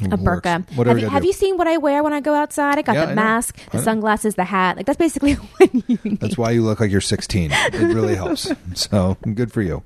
A 0.02 0.18
burqa. 0.18 0.68
Have 0.86 0.98
you 0.98 1.08
have 1.08 1.24
you 1.24 1.32
seen 1.32 1.56
what 1.56 1.68
I 1.68 1.76
wear 1.76 2.02
when 2.02 2.12
I 2.12 2.20
go 2.20 2.34
outside? 2.34 2.78
I 2.78 2.82
got 2.82 2.96
Yeah, 2.96 3.06
the 3.06 3.12
I 3.12 3.14
mask, 3.14 3.58
the 3.70 3.78
sunglasses, 3.78 4.34
the 4.34 4.44
hat. 4.44 4.76
Like 4.76 4.86
that's 4.86 4.98
basically 4.98 5.34
what 5.58 5.72
you 5.72 5.98
need. 6.02 6.20
That's 6.20 6.36
why 6.36 6.50
you 6.50 6.62
look 6.62 6.80
like 6.80 6.90
you're 6.90 7.00
16. 7.00 7.50
It 7.52 7.94
really 7.94 8.16
helps. 8.16 8.50
So 8.74 9.16
good 9.34 9.52
for 9.52 9.62
you. 9.62 9.84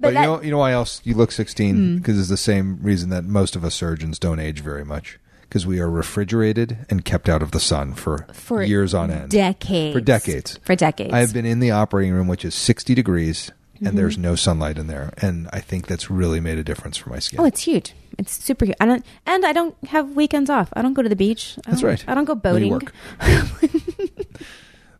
But, 0.00 0.08
But 0.08 0.14
that- 0.14 0.20
you 0.20 0.26
know, 0.26 0.42
you 0.42 0.50
know 0.52 0.58
why 0.58 0.72
else 0.72 1.00
you 1.04 1.14
look 1.14 1.32
16? 1.32 1.98
Because 1.98 2.14
hmm. 2.14 2.20
it's 2.20 2.28
the 2.30 2.36
same 2.36 2.78
reason 2.82 3.10
that 3.10 3.24
most 3.24 3.56
of 3.56 3.64
us 3.64 3.74
surgeons 3.74 4.18
don't 4.18 4.40
age 4.40 4.60
very 4.60 4.84
much. 4.84 5.18
Because 5.48 5.66
we 5.66 5.78
are 5.80 5.88
refrigerated 5.90 6.78
and 6.90 7.04
kept 7.04 7.28
out 7.28 7.40
of 7.42 7.52
the 7.52 7.60
sun 7.60 7.94
for, 7.94 8.26
For 8.32 8.62
years 8.62 8.92
on 8.94 9.10
end. 9.10 9.30
decades. 9.30 9.94
For 9.94 10.00
decades. 10.00 10.58
For 10.64 10.74
decades. 10.74 11.12
I 11.14 11.20
have 11.20 11.32
been 11.32 11.46
in 11.46 11.60
the 11.60 11.70
operating 11.70 12.12
room, 12.14 12.26
which 12.28 12.44
is 12.44 12.54
60 12.54 12.94
degrees, 12.94 13.50
and 13.78 13.88
Mm-hmm. 13.88 13.96
there's 13.96 14.18
no 14.18 14.34
sunlight 14.34 14.76
in 14.78 14.86
there. 14.86 15.12
And 15.18 15.48
I 15.52 15.60
think 15.60 15.86
that's 15.86 16.10
really 16.10 16.40
made 16.40 16.58
a 16.58 16.64
difference 16.64 16.96
for 16.96 17.10
my 17.10 17.18
skin. 17.20 17.38
Oh, 17.40 17.44
it's 17.44 17.62
huge. 17.62 17.94
It's 18.18 18.32
super 18.32 18.64
huge. 18.64 18.76
I 18.80 18.86
don't, 18.86 19.04
and 19.26 19.44
I 19.46 19.52
don't 19.52 19.76
have 19.88 20.10
weekends 20.16 20.48
off. 20.50 20.70
I 20.72 20.82
don't 20.82 20.94
go 20.94 21.02
to 21.02 21.08
the 21.08 21.16
beach. 21.16 21.56
I 21.66 21.70
That's 21.70 21.82
don't- 21.82 21.90
right. 21.90 22.04
I 22.08 22.14
don't 22.14 22.24
go 22.24 22.34
No, 22.34 22.40
boating. 22.40 22.70
work. 22.72 22.92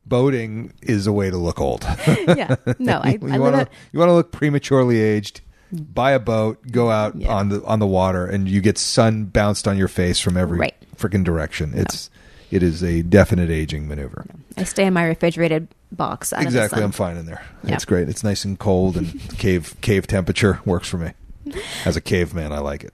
Boating 0.07 0.73
is 0.83 1.09
a 1.09 1.13
way 1.13 1.31
to 1.31 1.37
look 1.37 1.61
old. 1.61 1.83
yeah. 2.07 2.55
No, 2.79 3.01
I, 3.03 3.19
you 3.21 3.29
I 3.33 3.39
want 3.41 3.57
live 3.57 3.67
to 3.69 3.73
a, 3.73 3.77
you 3.93 3.99
want 3.99 4.09
to 4.11 4.13
look 4.15 4.31
prematurely 4.31 5.01
aged. 5.01 5.41
Buy 5.73 6.13
a 6.13 6.19
boat, 6.21 6.59
go 6.71 6.91
out 6.91 7.17
Yeah. 7.17 7.33
on 7.35 7.49
the 7.49 7.65
on 7.65 7.79
the 7.81 7.87
water, 7.87 8.25
and 8.27 8.49
you 8.49 8.61
get 8.61 8.79
sun 8.79 9.25
bounced 9.25 9.67
on 9.67 9.77
your 9.77 9.89
face 9.89 10.21
from 10.21 10.37
every 10.37 10.59
Right. 10.59 10.75
freaking 10.97 11.25
direction. 11.25 11.73
It's 11.75 12.09
it 12.51 12.63
is 12.63 12.83
a 12.85 13.03
definite 13.03 13.51
aging 13.51 13.89
maneuver. 13.89 14.25
I 14.57 14.63
stay 14.65 14.87
in 14.87 14.95
my 14.95 15.05
refrigerated 15.05 15.67
box. 15.91 16.33
Exactly, 16.37 16.83
I'm 16.83 16.93
fine 16.93 17.17
in 17.17 17.27
there. 17.27 17.43
Yeah. 17.65 17.75
It's 17.75 17.85
great. 17.85 18.09
It's 18.09 18.23
nice 18.23 18.45
and 18.45 18.59
cold 18.59 18.97
and 18.97 19.21
cave 19.39 19.75
cave 19.81 20.07
temperature 20.07 20.61
works 20.65 20.89
for 20.89 20.99
me. 20.99 21.11
As 21.85 21.97
a 21.97 22.01
caveman, 22.01 22.53
I 22.53 22.59
like 22.59 22.85
it. 22.85 22.93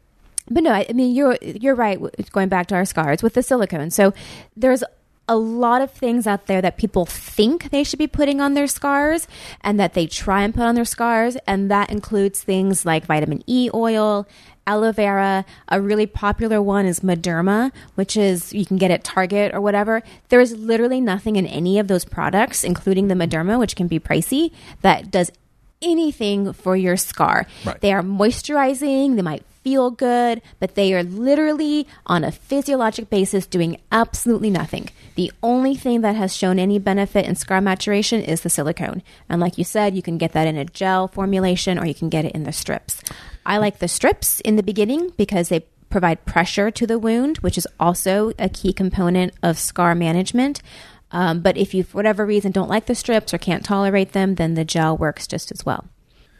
But 0.50 0.62
no, 0.64 0.72
I, 0.72 0.86
I 0.88 0.92
mean 0.92 1.14
you're 1.14 1.36
you're 1.42 1.74
right. 1.74 2.00
Going 2.32 2.48
back 2.48 2.66
to 2.68 2.74
our 2.74 2.84
scars 2.84 3.22
with 3.22 3.34
the 3.34 3.42
silicone, 3.42 3.90
so 3.90 4.12
there's 4.56 4.82
a 5.28 5.36
lot 5.36 5.80
of 5.80 5.90
things 5.90 6.26
out 6.26 6.46
there 6.46 6.60
that 6.60 6.76
people 6.76 7.06
think 7.06 7.70
they 7.70 7.84
should 7.84 7.98
be 7.98 8.06
putting 8.06 8.40
on 8.40 8.54
their 8.54 8.66
scars, 8.66 9.28
and 9.60 9.78
that 9.78 9.94
they 9.94 10.06
try 10.06 10.42
and 10.42 10.54
put 10.54 10.64
on 10.64 10.74
their 10.74 10.84
scars, 10.84 11.36
and 11.46 11.70
that 11.70 11.90
includes 11.90 12.42
things 12.42 12.84
like 12.84 13.06
vitamin 13.06 13.42
E 13.46 13.70
oil. 13.72 14.26
Aloe 14.64 14.92
vera, 14.92 15.44
a 15.68 15.80
really 15.80 16.06
popular 16.06 16.62
one 16.62 16.86
is 16.86 17.00
Mederma, 17.00 17.72
which 17.96 18.16
is 18.16 18.52
you 18.52 18.64
can 18.64 18.76
get 18.76 18.92
at 18.92 19.02
Target 19.02 19.52
or 19.54 19.60
whatever. 19.60 20.04
There 20.28 20.40
is 20.40 20.56
literally 20.56 21.00
nothing 21.00 21.34
in 21.34 21.46
any 21.46 21.80
of 21.80 21.88
those 21.88 22.04
products, 22.04 22.62
including 22.62 23.08
the 23.08 23.16
Mederma, 23.16 23.58
which 23.58 23.74
can 23.74 23.88
be 23.88 23.98
pricey, 23.98 24.52
that 24.82 25.10
does 25.10 25.32
anything 25.80 26.52
for 26.52 26.76
your 26.76 26.96
scar. 26.96 27.44
Right. 27.66 27.80
They 27.80 27.92
are 27.92 28.02
moisturizing, 28.02 29.16
they 29.16 29.22
might 29.22 29.42
feel 29.62 29.90
good, 29.90 30.42
but 30.60 30.74
they 30.74 30.92
are 30.94 31.02
literally 31.02 31.86
on 32.06 32.24
a 32.24 32.32
physiologic 32.32 33.10
basis 33.10 33.46
doing 33.46 33.80
absolutely 33.90 34.50
nothing. 34.50 34.88
The 35.14 35.32
only 35.42 35.74
thing 35.74 36.00
that 36.00 36.16
has 36.16 36.36
shown 36.36 36.58
any 36.58 36.78
benefit 36.78 37.26
in 37.26 37.34
scar 37.34 37.60
maturation 37.60 38.22
is 38.22 38.42
the 38.42 38.50
silicone. 38.50 39.02
And 39.28 39.40
like 39.40 39.58
you 39.58 39.64
said, 39.64 39.94
you 39.94 40.02
can 40.02 40.18
get 40.18 40.32
that 40.32 40.46
in 40.46 40.56
a 40.56 40.64
gel 40.64 41.08
formulation 41.08 41.78
or 41.78 41.86
you 41.86 41.94
can 41.94 42.08
get 42.08 42.24
it 42.24 42.32
in 42.32 42.44
the 42.44 42.52
strips. 42.52 43.02
I 43.44 43.58
like 43.58 43.78
the 43.78 43.88
strips 43.88 44.40
in 44.40 44.56
the 44.56 44.62
beginning 44.62 45.12
because 45.16 45.48
they 45.48 45.60
provide 45.90 46.24
pressure 46.24 46.70
to 46.70 46.86
the 46.86 46.98
wound, 46.98 47.38
which 47.38 47.58
is 47.58 47.68
also 47.78 48.32
a 48.38 48.48
key 48.48 48.72
component 48.72 49.34
of 49.42 49.58
scar 49.58 49.94
management. 49.94 50.62
Um, 51.10 51.40
but 51.40 51.58
if 51.58 51.74
you, 51.74 51.84
for 51.84 51.98
whatever 51.98 52.24
reason, 52.24 52.52
don't 52.52 52.70
like 52.70 52.86
the 52.86 52.94
strips 52.94 53.34
or 53.34 53.38
can't 53.38 53.64
tolerate 53.64 54.12
them, 54.12 54.36
then 54.36 54.54
the 54.54 54.64
gel 54.64 54.96
works 54.96 55.26
just 55.26 55.52
as 55.52 55.66
well 55.66 55.84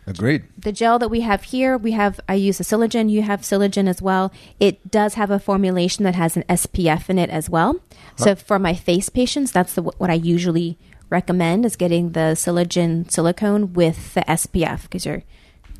Agreed. 0.07 0.43
the 0.59 0.73
gel 0.73 0.99
that 0.99 1.09
we 1.11 1.21
have 1.21 1.45
here, 1.45 1.79
we 1.79 1.93
have 1.93 2.19
I 2.29 2.35
use 2.35 2.59
a 2.59 2.65
Silagen. 2.65 3.09
You 3.09 3.23
have 3.23 3.43
Silagen 3.43 3.89
as 3.89 4.03
well. 4.03 4.33
It 4.59 4.91
does 4.91 5.15
have 5.15 5.31
a 5.31 5.39
formulation 5.39 6.05
that 6.05 6.17
has 6.17 6.37
an 6.37 6.43
SPF 6.49 7.09
in 7.09 7.19
it 7.19 7.31
as 7.31 7.49
well. 7.49 7.79
So 8.17 8.35
for 8.35 8.59
my 8.59 8.75
face 8.75 9.09
patients, 9.09 9.53
that's 9.53 9.75
the, 9.75 9.83
what 9.83 10.11
I 10.11 10.15
usually 10.15 10.77
recommend 11.09 11.65
is 11.65 11.77
getting 11.77 12.13
the 12.13 12.35
Silagen 12.35 13.11
silicone 13.11 13.75
with 13.75 14.15
the 14.15 14.23
SPF 14.23 14.83
because 14.83 15.07
you're 15.07 15.23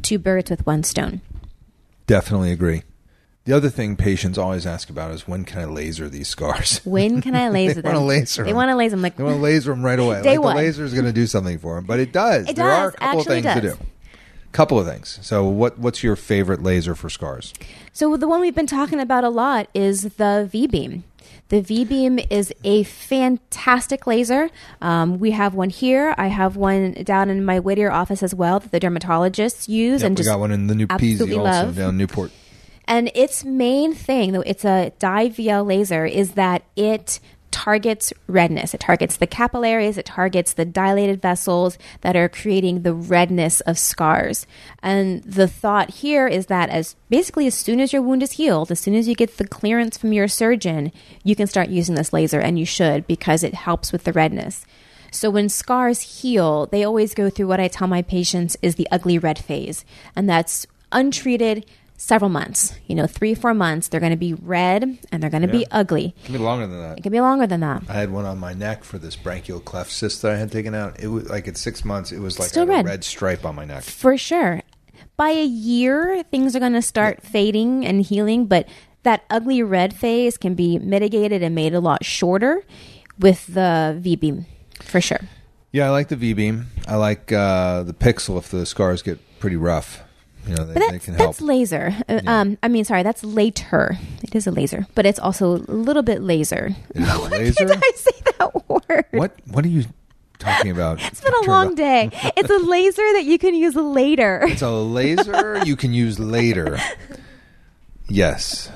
two 0.03 0.19
birds 0.19 0.51
with 0.51 0.65
one 0.67 0.85
stone. 0.85 1.21
Definitely 2.07 2.53
agree. 2.53 2.83
The 3.45 3.53
other 3.55 3.71
thing 3.71 3.97
patients 3.97 4.39
always 4.39 4.67
ask 4.67 4.89
about 4.89 5.11
is 5.11 5.27
when 5.27 5.45
can 5.45 5.61
I 5.61 5.65
laser 5.65 6.09
these 6.09 6.29
scars? 6.29 6.81
When 6.85 7.21
can 7.21 7.35
I 7.35 7.49
laser 7.49 7.75
They 7.83 7.89
them? 7.91 7.95
wanna 7.95 8.07
laser 8.07 8.45
They 8.45 8.51
them. 8.51 8.57
want 8.57 8.69
to 8.71 8.77
laser 8.77 8.91
them. 8.97 9.03
Like 9.03 9.17
They 9.17 9.25
want 9.25 9.37
to 9.37 9.43
laser 9.43 9.71
them 9.73 9.85
right 9.85 9.99
away. 9.99 10.23
Day 10.23 10.37
like 10.39 10.45
one. 10.45 10.57
the 10.57 10.63
laser 10.63 10.85
is 10.85 10.93
going 10.93 11.07
to 11.07 11.13
do 11.13 11.27
something 11.27 11.59
for 11.59 11.75
them, 11.75 11.85
but 11.87 11.99
it 11.99 12.13
does. 12.13 12.49
It 12.49 12.55
there 12.57 12.71
are 12.71 12.89
a 12.89 12.93
couple 12.93 13.21
of 13.21 13.27
Actually 13.27 13.43
things 13.43 13.55
to 13.55 13.61
do. 13.61 13.77
Couple 14.53 14.79
of 14.79 14.87
things. 14.87 15.19
So, 15.23 15.45
what 15.45 15.79
what's 15.79 16.03
your 16.03 16.15
favorite 16.15 16.63
laser 16.63 16.95
for 16.95 17.09
scars? 17.09 17.55
So 17.93 18.17
the 18.17 18.29
one 18.29 18.41
we've 18.41 18.55
been 18.55 18.67
talking 18.67 19.01
about 19.01 19.25
a 19.25 19.31
lot 19.31 19.69
is 19.75 20.03
the 20.17 20.47
V 20.51 20.67
beam. 20.67 21.05
The 21.49 21.61
V 21.61 21.85
beam 21.85 22.19
is 22.31 22.53
a 22.65 22.83
fantastic 22.83 24.07
laser. 24.07 24.51
Um, 24.81 25.19
we 25.19 25.31
have 25.33 25.55
one 25.55 25.71
here. 25.71 26.15
I 26.19 26.29
have 26.29 26.57
one 26.57 26.93
down 26.93 27.31
in 27.31 27.45
my 27.45 27.61
Whittier 27.61 27.91
office 27.91 28.23
as 28.23 28.35
well 28.35 28.61
that 28.61 28.71
the 28.73 28.81
dermatologists 28.81 29.69
use 29.69 30.03
Yep, 30.03 30.07
and 30.07 30.19
we 30.19 30.25
got 30.25 30.41
one 30.41 30.51
in 30.53 30.67
the 30.67 30.75
new 30.75 30.87
Peasy 30.87 31.21
also 31.21 31.43
love. 31.43 31.77
down 31.77 31.97
Newport. 31.97 32.31
And 32.87 33.11
its 33.15 33.45
main 33.45 33.95
thing, 33.95 34.33
though, 34.33 34.41
it's 34.41 34.65
a 34.65 34.93
dye 34.99 35.29
VL 35.29 35.67
laser, 35.67 36.05
is 36.05 36.33
that 36.33 36.65
it 36.75 37.21
targets 37.53 38.13
redness. 38.27 38.75
It 38.75 38.81
targets 38.81 39.17
the 39.17 39.27
capillaries, 39.27 39.99
it 39.99 40.07
targets 40.07 40.53
the 40.53 40.65
dilated 40.65 41.23
vessels 41.23 41.79
that 42.01 42.17
are 42.17 42.29
creating 42.29 42.83
the 42.83 42.95
redness 42.95 43.61
of 43.61 43.79
scars. 43.79 44.47
And 44.83 45.23
the 45.23 45.47
thought 45.47 45.91
here 45.91 46.27
is 46.27 46.47
that 46.47 46.71
as 46.71 46.97
basically 47.09 47.47
as 47.47 47.55
soon 47.55 47.81
as 47.81 47.93
your 47.93 48.03
wound 48.03 48.23
is 48.23 48.33
healed, 48.33 48.73
as 48.73 48.81
soon 48.81 48.95
as 48.95 49.07
you 49.07 49.15
get 49.15 49.39
the 49.39 49.47
clearance 49.47 49.97
from 49.97 50.13
your 50.13 50.29
surgeon, 50.29 50.91
you 51.23 51.37
can 51.37 51.47
start 51.47 51.69
using 51.69 51.95
this 51.95 52.13
laser 52.13 52.41
and 52.41 52.59
you 52.59 52.67
should 52.67 53.07
because 53.07 53.45
it 53.45 53.55
helps 53.55 53.93
with 53.93 54.05
the 54.05 54.13
redness. 54.13 54.67
So 55.13 55.29
when 55.29 55.51
scars 55.51 56.21
heal, 56.23 56.67
they 56.67 56.85
always 56.85 57.15
go 57.15 57.29
through 57.29 57.47
what 57.47 57.61
I 57.61 57.69
tell 57.69 57.87
my 57.87 58.01
patients 58.01 58.57
is 58.63 58.77
the 58.77 58.89
ugly 58.91 59.19
red 59.19 59.39
phase. 59.39 59.85
And 60.17 60.29
that's 60.29 60.67
untreated 60.91 61.67
several 62.03 62.29
months. 62.29 62.75
You 62.87 62.97
know, 62.97 63.07
three, 63.07 63.35
four 63.35 63.55
months, 63.55 63.89
they're 63.89 64.01
going 64.01 64.11
to 64.11 64.17
be 64.17 64.35
red 64.35 64.99
and 65.13 65.23
they're 65.23 65.31
going 65.31 65.43
to 65.43 65.49
be 65.49 65.65
ugly. 65.71 66.15
It 66.23 66.25
can 66.25 66.33
be 66.33 66.39
longer 66.39 66.67
than 66.67 66.81
that. 66.81 66.99
It 66.99 67.03
can 67.03 67.13
be 67.13 67.21
longer 67.21 67.47
than 67.47 67.61
that. 67.61 67.85
I 67.89 67.93
had 67.95 68.11
one 68.11 68.25
on 68.25 68.39
my 68.39 68.53
neck 68.55 68.83
for 68.83 68.99
this 68.99 69.17
branchial 69.17 69.65
cleft 69.65 69.93
cyst 69.93 70.21
that 70.23 70.33
I 70.33 70.37
had 70.37 70.51
taken 70.51 70.75
out. 70.75 70.99
It 71.01 71.07
was 71.09 71.31
like 71.31 71.47
at 71.47 71.57
six 71.57 71.85
months, 71.85 72.11
it 72.11 72.19
was 72.19 72.39
like 72.41 72.49
Still 72.49 72.67
red. 72.67 72.85
a 72.85 72.89
red 72.89 73.05
stripe 73.05 73.45
on 73.45 73.55
my 73.55 73.65
neck. 73.65 73.85
For 73.85 74.19
sure. 74.19 74.63
By 75.17 75.31
a 75.31 75.45
year, 75.45 76.25
things 76.31 76.57
are 76.57 76.61
going 76.61 76.73
to 76.73 76.83
start 76.83 77.23
fading 77.23 77.87
and 77.87 78.03
healing, 78.03 78.47
but 78.47 78.67
that 79.05 79.25
ugly 79.31 79.63
red 79.63 79.95
phase 79.95 80.37
can 80.37 80.55
be 80.55 80.79
mitigated 80.79 81.43
and 81.43 81.55
made 81.55 81.75
a 81.75 81.81
lot 81.81 82.05
shorter 82.05 82.65
with 83.19 83.47
the 83.55 83.97
V 84.01 84.17
beam, 84.17 84.47
for 84.81 85.01
sure. 85.01 85.21
Yeah, 85.71 85.87
I 85.87 85.91
like 85.91 86.09
the 86.09 86.17
V 86.17 86.33
beam. 86.33 86.67
I 86.89 86.97
like 86.97 87.31
uh, 87.33 87.83
the 87.85 87.95
pixel 87.95 88.39
if 88.39 88.49
the 88.51 88.67
scars 88.67 89.03
get 89.03 89.19
pretty 89.39 89.57
rough. 89.57 90.03
You 90.47 90.55
know, 90.57 90.65
they, 90.65 90.75
But 90.75 90.81
that's, 90.91 91.05
can 91.05 91.15
help. 91.15 91.29
that's 91.29 91.41
laser. 91.41 91.95
Uh, 92.09 92.21
Um, 92.27 92.59
I 92.63 92.69
mean, 92.69 92.85
sorry, 92.85 93.03
that's 93.05 93.23
later. 93.23 93.97
It 94.23 94.35
is 94.35 94.47
a 94.47 94.51
laser, 94.51 94.87
but 94.95 95.07
it's 95.07 95.19
also 95.19 95.57
a 95.57 95.63
little 95.73 96.03
bit 96.03 96.21
laser. 96.23 96.75
A 96.97 97.19
laser? 97.31 97.67
Did 97.67 97.77
I 97.77 97.93
say 97.95 98.11
that 98.39 98.69
word? 98.69 99.05
What 99.13 99.37
What 99.51 99.65
are 99.65 99.69
you 99.69 99.85
talking 100.39 100.71
about? 100.73 101.01
It's 101.07 101.21
been 101.21 101.35
a 101.45 101.47
long 101.47 101.75
day. 101.77 102.11
It's 102.37 102.51
a 102.51 102.59
laser 102.59 103.03
that 103.15 103.25
you 103.25 103.39
can 103.39 103.55
use 103.55 103.77
later. 103.77 104.43
It's 104.49 104.63
a 104.63 104.71
laser 104.71 105.65
you 105.65 105.77
can 105.77 105.93
use 105.95 106.19
later. 106.19 106.79
Yes. 108.09 108.71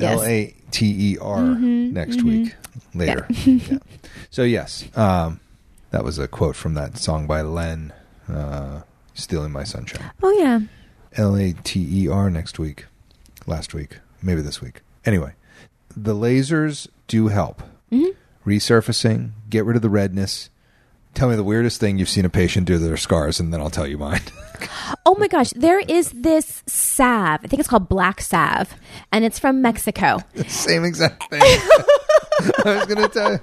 L 0.00 0.22
A 0.22 0.54
T 0.70 1.12
E 1.12 1.18
R 1.20 1.40
next 1.42 2.22
week. 2.22 2.54
Later. 2.94 3.26
Yeah. 3.30 3.78
So 4.30 4.42
yes, 4.42 4.84
um, 4.96 5.40
that 5.90 6.04
was 6.04 6.18
a 6.18 6.26
quote 6.26 6.56
from 6.56 6.74
that 6.74 6.96
song 6.98 7.26
by 7.26 7.42
Len, 7.42 7.92
uh, 8.28 8.80
"Stealing 9.14 9.52
My 9.52 9.64
Sunshine." 9.64 10.10
Oh 10.22 10.30
yeah. 10.32 10.60
L 11.16 11.36
A 11.36 11.52
T 11.52 12.04
E 12.04 12.08
R 12.08 12.30
next 12.30 12.58
week. 12.58 12.86
Last 13.46 13.74
week, 13.74 13.98
maybe 14.22 14.40
this 14.40 14.60
week. 14.60 14.80
Anyway, 15.04 15.34
the 15.96 16.14
lasers 16.14 16.86
do 17.08 17.28
help. 17.28 17.62
Mm-hmm. 17.90 18.48
Resurfacing, 18.48 19.30
get 19.50 19.64
rid 19.64 19.76
of 19.76 19.82
the 19.82 19.90
redness. 19.90 20.48
Tell 21.14 21.28
me 21.28 21.36
the 21.36 21.44
weirdest 21.44 21.78
thing 21.78 21.98
you've 21.98 22.08
seen 22.08 22.24
a 22.24 22.30
patient 22.30 22.66
do 22.66 22.74
to 22.74 22.78
their 22.78 22.96
scars, 22.96 23.38
and 23.38 23.52
then 23.52 23.60
I'll 23.60 23.70
tell 23.70 23.86
you 23.86 23.98
mine. 23.98 24.22
Oh 25.04 25.16
my 25.16 25.26
gosh, 25.26 25.50
there 25.50 25.80
is 25.80 26.10
this 26.12 26.62
salve. 26.66 27.40
I 27.42 27.48
think 27.48 27.58
it's 27.58 27.68
called 27.68 27.88
black 27.88 28.20
salve, 28.20 28.72
and 29.10 29.24
it's 29.24 29.38
from 29.38 29.60
Mexico. 29.60 30.18
Same 30.46 30.84
exact 30.84 31.24
thing. 31.30 31.42
I 32.64 32.76
was 32.76 32.86
going 32.86 33.02
to 33.02 33.08
tell 33.08 33.32
you. 33.32 33.40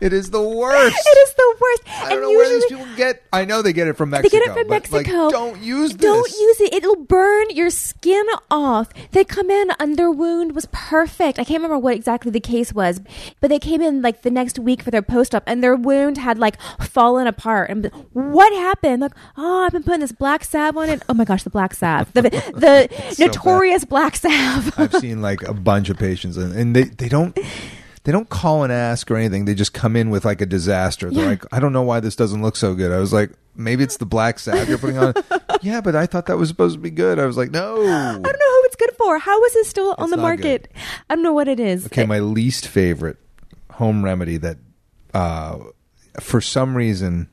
It 0.00 0.12
is 0.14 0.30
the 0.30 0.40
worst. 0.42 0.96
It 0.96 1.18
is 1.28 1.34
the 1.34 1.56
worst. 1.60 1.82
I 2.04 2.08
don't 2.10 2.22
know 2.22 2.30
where 2.30 2.48
these 2.48 2.64
people 2.66 2.86
get. 2.96 3.22
I 3.32 3.44
know 3.44 3.60
they 3.60 3.72
get 3.74 3.86
it 3.86 3.94
from 3.98 4.10
Mexico. 4.10 4.30
they 4.38 4.38
Mexico. 4.38 4.54
get 4.54 4.60
it 4.60 4.66
from 4.66 4.68
but, 4.68 4.92
like, 4.96 5.06
Mexico. 5.06 5.30
don't 5.30 5.60
use 5.62 5.90
this. 5.92 6.00
Don't 6.00 6.30
use 6.30 6.60
it. 6.62 6.72
It'll 6.74 6.96
burn 6.96 7.50
your 7.50 7.68
skin 7.70 8.24
off. 8.50 8.88
They 9.10 9.24
come 9.24 9.50
in 9.50 9.70
and 9.78 9.98
their 9.98 10.10
wound 10.10 10.54
was 10.54 10.66
perfect. 10.72 11.38
I 11.38 11.44
can't 11.44 11.58
remember 11.58 11.78
what 11.78 11.94
exactly 11.94 12.30
the 12.30 12.40
case 12.40 12.72
was, 12.72 13.00
but 13.40 13.48
they 13.50 13.58
came 13.58 13.82
in 13.82 14.00
like 14.00 14.22
the 14.22 14.30
next 14.30 14.58
week 14.58 14.82
for 14.82 14.90
their 14.90 15.02
post 15.02 15.34
op 15.34 15.42
and 15.46 15.62
their 15.62 15.76
wound 15.76 16.16
had 16.16 16.38
like 16.38 16.56
fallen 16.80 17.26
apart. 17.26 17.68
And 17.70 17.86
what 18.14 18.52
happened? 18.54 19.02
Like, 19.02 19.12
oh, 19.36 19.64
I've 19.64 19.72
been 19.72 19.82
putting 19.82 20.00
this 20.00 20.12
black 20.12 20.44
salve 20.44 20.76
on 20.78 20.88
it. 20.88 21.02
Oh 21.10 21.14
my 21.14 21.24
gosh, 21.24 21.42
the 21.42 21.50
black 21.50 21.74
salve. 21.74 22.10
The, 22.14 22.22
the 22.54 22.88
So 23.14 23.26
notorious 23.26 23.84
black 23.84 24.16
salve. 24.16 24.72
I've 24.78 24.94
seen 24.94 25.20
like 25.20 25.42
a 25.42 25.52
bunch 25.52 25.90
of 25.90 25.98
patients, 25.98 26.38
and, 26.38 26.54
and 26.54 26.74
they 26.74 26.84
they 26.84 27.08
don't. 27.10 27.38
They 28.04 28.12
don't 28.12 28.28
call 28.30 28.62
and 28.64 28.72
ask 28.72 29.10
or 29.10 29.16
anything. 29.16 29.44
They 29.44 29.54
just 29.54 29.74
come 29.74 29.94
in 29.94 30.08
with 30.10 30.24
like 30.24 30.40
a 30.40 30.46
disaster. 30.46 31.10
They're 31.10 31.24
Yeah. 31.24 31.28
like, 31.30 31.44
I 31.52 31.60
don't 31.60 31.72
know 31.74 31.82
why 31.82 32.00
this 32.00 32.16
doesn't 32.16 32.40
look 32.40 32.56
so 32.56 32.74
good. 32.74 32.92
I 32.92 32.98
was 32.98 33.12
like, 33.12 33.30
maybe 33.54 33.84
it's 33.84 33.98
the 33.98 34.06
black 34.06 34.38
salve 34.38 34.68
you're 34.70 34.78
putting 34.78 34.96
on. 34.96 35.12
yeah, 35.62 35.82
but 35.82 35.94
I 35.94 36.06
thought 36.06 36.24
that 36.26 36.38
was 36.38 36.48
supposed 36.48 36.76
to 36.76 36.80
be 36.80 36.90
good. 36.90 37.18
I 37.18 37.26
was 37.26 37.36
like, 37.36 37.50
no. 37.50 37.74
I 37.82 38.12
don't 38.14 38.22
know 38.22 38.30
who 38.30 38.62
it's 38.64 38.76
good 38.76 38.92
for. 38.96 39.18
How 39.18 39.44
is 39.44 39.54
it 39.56 39.66
still 39.66 39.94
on 39.98 40.08
the 40.10 40.16
market? 40.16 40.72
I 41.10 41.14
don't 41.14 41.22
know 41.22 41.34
what 41.34 41.46
it 41.48 41.60
is. 41.60 41.86
Okay, 41.86 42.06
my 42.06 42.20
least 42.20 42.66
favorite 42.66 43.18
home 43.72 44.02
remedy 44.02 44.38
that, 44.38 44.56
uh, 45.12 45.58
for 46.20 46.40
some 46.40 46.74
reason, 46.76 47.28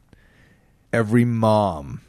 every 0.91 1.23
mom 1.25 2.01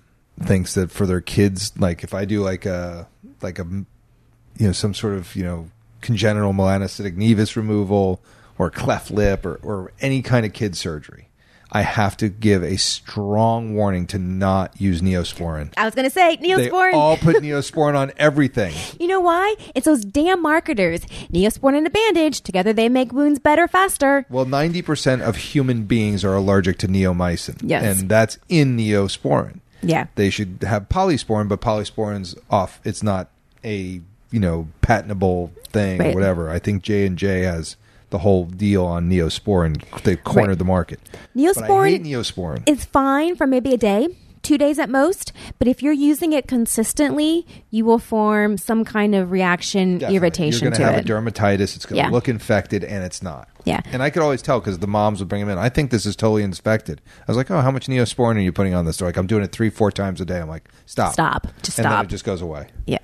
thinks 0.42 0.74
that 0.74 0.90
for 0.90 1.06
their 1.06 1.20
kids, 1.20 1.72
like 1.78 2.02
if 2.02 2.12
I 2.14 2.24
do 2.24 2.42
like 2.42 2.66
a 2.66 3.08
like 3.40 3.58
a 3.58 3.64
you 3.64 4.66
know 4.66 4.72
some 4.72 4.94
sort 4.94 5.14
of 5.14 5.34
you 5.36 5.44
know 5.44 5.70
congenital 6.00 6.52
melanocytic 6.52 7.16
nevus 7.16 7.56
removal 7.56 8.20
or 8.58 8.70
cleft 8.70 9.10
lip 9.10 9.46
or 9.46 9.60
or 9.62 9.92
any 10.00 10.22
kind 10.22 10.44
of 10.44 10.52
kid 10.52 10.76
surgery. 10.76 11.28
I 11.70 11.82
have 11.82 12.16
to 12.18 12.28
give 12.30 12.62
a 12.62 12.78
strong 12.78 13.74
warning 13.74 14.06
to 14.08 14.18
not 14.18 14.80
use 14.80 15.02
Neosporin. 15.02 15.72
I 15.76 15.84
was 15.84 15.94
going 15.94 16.06
to 16.06 16.10
say 16.10 16.38
Neosporin. 16.38 16.92
They 16.92 16.96
all 16.96 17.16
put 17.18 17.36
Neosporin 17.42 17.94
on 17.94 18.12
everything. 18.16 18.74
You 18.98 19.06
know 19.06 19.20
why? 19.20 19.54
It's 19.74 19.84
those 19.84 20.04
damn 20.04 20.40
marketers. 20.40 21.02
Neosporin 21.30 21.76
and 21.76 21.86
a 21.86 21.90
bandage. 21.90 22.40
Together 22.40 22.72
they 22.72 22.88
make 22.88 23.12
wounds 23.12 23.38
better 23.38 23.68
faster. 23.68 24.24
Well, 24.30 24.46
90% 24.46 25.20
of 25.20 25.36
human 25.36 25.84
beings 25.84 26.24
are 26.24 26.34
allergic 26.34 26.78
to 26.78 26.88
neomycin. 26.88 27.58
Yes. 27.62 28.00
And 28.00 28.08
that's 28.08 28.38
in 28.48 28.76
neosporin. 28.76 29.60
Yeah. 29.82 30.06
They 30.14 30.30
should 30.30 30.64
have 30.66 30.88
polysporin, 30.88 31.48
but 31.48 31.60
polysporin's 31.60 32.34
off. 32.50 32.80
It's 32.82 33.02
not 33.02 33.28
a, 33.62 34.00
you 34.30 34.40
know, 34.40 34.68
patentable 34.80 35.52
thing 35.64 36.00
or 36.00 36.12
whatever. 36.12 36.48
I 36.50 36.58
think 36.58 36.82
J&J 36.82 37.42
has 37.42 37.76
the 38.10 38.18
whole 38.18 38.44
deal 38.46 38.84
on 38.84 39.08
neosporin. 39.10 39.82
They 40.02 40.16
cornered 40.16 40.48
Right. 40.50 40.58
the 40.58 40.64
market. 40.64 41.00
Neosporin 41.36 41.88
hate 41.90 42.02
neosporin. 42.04 42.68
is 42.68 42.84
fine 42.84 43.36
for 43.36 43.46
maybe 43.46 43.72
a 43.74 43.76
day, 43.78 44.08
two 44.42 44.58
days 44.58 44.78
at 44.78 44.88
most. 44.90 45.32
But 45.58 45.68
if 45.68 45.82
you're 45.82 45.92
using 45.92 46.32
it 46.32 46.46
consistently, 46.48 47.46
you 47.70 47.84
will 47.84 47.98
form 47.98 48.56
some 48.58 48.84
kind 48.84 49.14
of 49.14 49.30
reaction, 49.30 49.94
Definitely. 49.98 50.16
irritation 50.16 50.60
You're 50.64 50.70
going 50.72 50.80
to 50.82 50.86
have 50.92 50.98
it. 51.04 51.08
a 51.10 51.12
dermatitis. 51.12 51.76
It's 51.76 51.86
going 51.86 51.96
to 52.02 52.08
Yeah. 52.08 52.10
look 52.10 52.28
infected, 52.28 52.84
and 52.84 53.04
it's 53.04 53.22
not. 53.22 53.48
yeah. 53.64 53.80
And 53.92 54.02
I 54.02 54.10
could 54.10 54.22
always 54.22 54.40
tell 54.40 54.60
because 54.60 54.78
the 54.78 54.86
moms 54.86 55.18
would 55.20 55.28
bring 55.28 55.40
them 55.42 55.50
in. 55.50 55.58
I 55.58 55.68
think 55.68 55.90
this 55.90 56.06
is 56.06 56.16
totally 56.16 56.42
infected. 56.42 57.00
I 57.20 57.24
was 57.30 57.36
like, 57.36 57.50
"Oh, 57.50 57.60
how 57.60 57.70
much 57.70 57.86
Neosporin 57.86 58.36
are 58.36 58.40
you 58.40 58.52
putting 58.52 58.74
on 58.74 58.84
this?" 58.86 58.96
They're 58.98 59.08
like, 59.08 59.16
"I'm 59.16 59.26
doing 59.26 59.42
it 59.44 59.52
three, 59.52 59.68
four 59.70 59.90
times 59.90 60.20
a 60.20 60.24
day." 60.24 60.40
I'm 60.40 60.48
like, 60.48 60.68
"Stop, 60.86 61.12
Stop. 61.12 61.46
Just 61.62 61.78
and 61.78 61.84
then 61.84 61.92
stop. 61.92 62.04
it 62.04 62.08
just 62.08 62.24
goes 62.24 62.40
away. 62.40 62.68
yeah. 62.86 62.98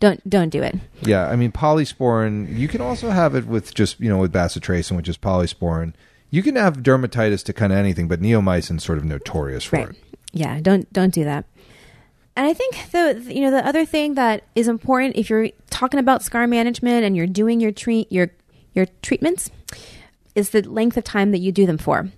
Don't 0.00 0.26
don't 0.28 0.48
do 0.50 0.62
it. 0.62 0.76
Yeah, 1.02 1.26
I 1.28 1.36
mean 1.36 1.52
polysporin. 1.52 2.56
You 2.56 2.68
can 2.68 2.80
also 2.80 3.10
have 3.10 3.34
it 3.34 3.46
with 3.46 3.74
just 3.74 4.00
you 4.00 4.08
know 4.08 4.18
with 4.18 4.32
bacitracin, 4.32 4.96
which 4.96 5.08
is 5.08 5.18
polysporin. 5.18 5.92
You 6.30 6.42
can 6.42 6.56
have 6.56 6.78
dermatitis 6.78 7.44
to 7.44 7.52
kind 7.52 7.72
of 7.72 7.78
anything, 7.78 8.08
but 8.08 8.20
neomycin's 8.20 8.84
sort 8.84 8.98
of 8.98 9.04
notorious 9.04 9.64
for 9.64 9.76
Right. 9.76 9.88
it. 9.90 9.96
Yeah, 10.36 10.60
don't 10.60 10.90
don't 10.92 11.12
do 11.12 11.24
that. 11.24 11.44
And 12.36 12.46
I 12.46 12.52
think 12.52 12.90
the 12.92 13.32
you 13.32 13.40
know 13.40 13.50
the 13.50 13.66
other 13.66 13.84
thing 13.84 14.14
that 14.14 14.44
is 14.54 14.68
important 14.68 15.16
if 15.16 15.30
you're 15.30 15.48
talking 15.70 15.98
about 15.98 16.22
scar 16.22 16.46
management 16.46 17.04
and 17.04 17.16
you're 17.16 17.26
doing 17.26 17.60
your 17.60 17.72
treat 17.72 18.10
your 18.12 18.30
your 18.74 18.86
treatments 19.02 19.50
is 20.34 20.50
the 20.50 20.62
length 20.62 20.96
of 20.96 21.04
time 21.04 21.30
that 21.32 21.38
you 21.38 21.50
do 21.50 21.66
them 21.66 21.78
for. 21.78 22.10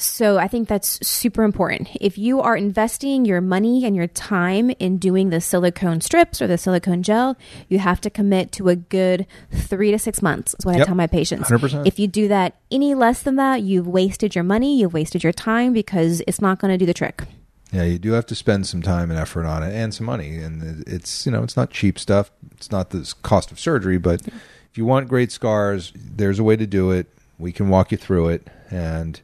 So 0.00 0.38
I 0.38 0.46
think 0.46 0.68
that's 0.68 1.04
super 1.06 1.42
important. 1.42 1.88
If 2.00 2.16
you 2.16 2.40
are 2.40 2.56
investing 2.56 3.24
your 3.24 3.40
money 3.40 3.84
and 3.84 3.96
your 3.96 4.06
time 4.06 4.70
in 4.78 4.98
doing 4.98 5.30
the 5.30 5.40
silicone 5.40 6.00
strips 6.00 6.40
or 6.40 6.46
the 6.46 6.56
silicone 6.56 7.02
gel, 7.02 7.36
you 7.68 7.80
have 7.80 8.00
to 8.02 8.10
commit 8.10 8.52
to 8.52 8.68
a 8.68 8.76
good 8.76 9.26
three 9.50 9.90
to 9.90 9.98
six 9.98 10.22
months. 10.22 10.54
Is 10.56 10.64
what 10.64 10.76
I 10.76 10.84
tell 10.84 10.94
my 10.94 11.08
patients. 11.08 11.50
100%. 11.50 11.84
If 11.84 11.98
you 11.98 12.06
do 12.06 12.28
that 12.28 12.54
any 12.70 12.94
less 12.94 13.22
than 13.22 13.34
that, 13.36 13.62
you've 13.62 13.88
wasted 13.88 14.36
your 14.36 14.44
money, 14.44 14.78
you've 14.78 14.94
wasted 14.94 15.24
your 15.24 15.32
time 15.32 15.72
because 15.72 16.22
it's 16.28 16.40
not 16.40 16.60
going 16.60 16.72
to 16.72 16.78
do 16.78 16.86
the 16.86 16.94
trick. 16.94 17.24
Yeah, 17.72 17.84
you 17.84 17.98
do 17.98 18.12
have 18.12 18.26
to 18.26 18.34
spend 18.34 18.66
some 18.66 18.80
time 18.80 19.10
and 19.10 19.18
effort 19.18 19.44
on 19.44 19.62
it 19.62 19.74
and 19.74 19.92
some 19.92 20.06
money, 20.06 20.36
and 20.36 20.84
it's 20.86 21.26
you 21.26 21.32
know 21.32 21.42
it's 21.42 21.56
not 21.56 21.70
cheap 21.70 21.98
stuff. 21.98 22.30
It's 22.52 22.70
not 22.70 22.90
the 22.90 23.14
cost 23.22 23.52
of 23.52 23.60
surgery, 23.60 23.98
but 23.98 24.22
if 24.26 24.78
you 24.78 24.86
want 24.86 25.08
great 25.08 25.30
scars, 25.30 25.92
there's 25.94 26.38
a 26.38 26.44
way 26.44 26.56
to 26.56 26.66
do 26.66 26.90
it. 26.90 27.08
We 27.38 27.52
can 27.52 27.68
walk 27.68 27.92
you 27.92 27.98
through 27.98 28.28
it, 28.30 28.48
and 28.70 29.20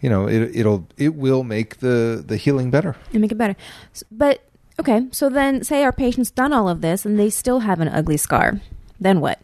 you 0.00 0.08
know 0.08 0.26
it, 0.26 0.56
it'll 0.56 0.88
it 0.96 1.14
will 1.14 1.44
make 1.44 1.78
the 1.78 2.24
the 2.26 2.38
healing 2.38 2.70
better. 2.70 2.96
and 3.12 3.20
make 3.20 3.32
it 3.32 3.38
better. 3.38 3.56
But 4.10 4.42
okay, 4.80 5.06
so 5.12 5.28
then 5.28 5.64
say 5.64 5.84
our 5.84 5.92
patient's 5.92 6.30
done 6.30 6.52
all 6.52 6.68
of 6.68 6.80
this 6.80 7.04
and 7.04 7.18
they 7.18 7.30
still 7.30 7.60
have 7.60 7.80
an 7.80 7.88
ugly 7.88 8.16
scar. 8.16 8.60
Then 8.98 9.20
what? 9.20 9.38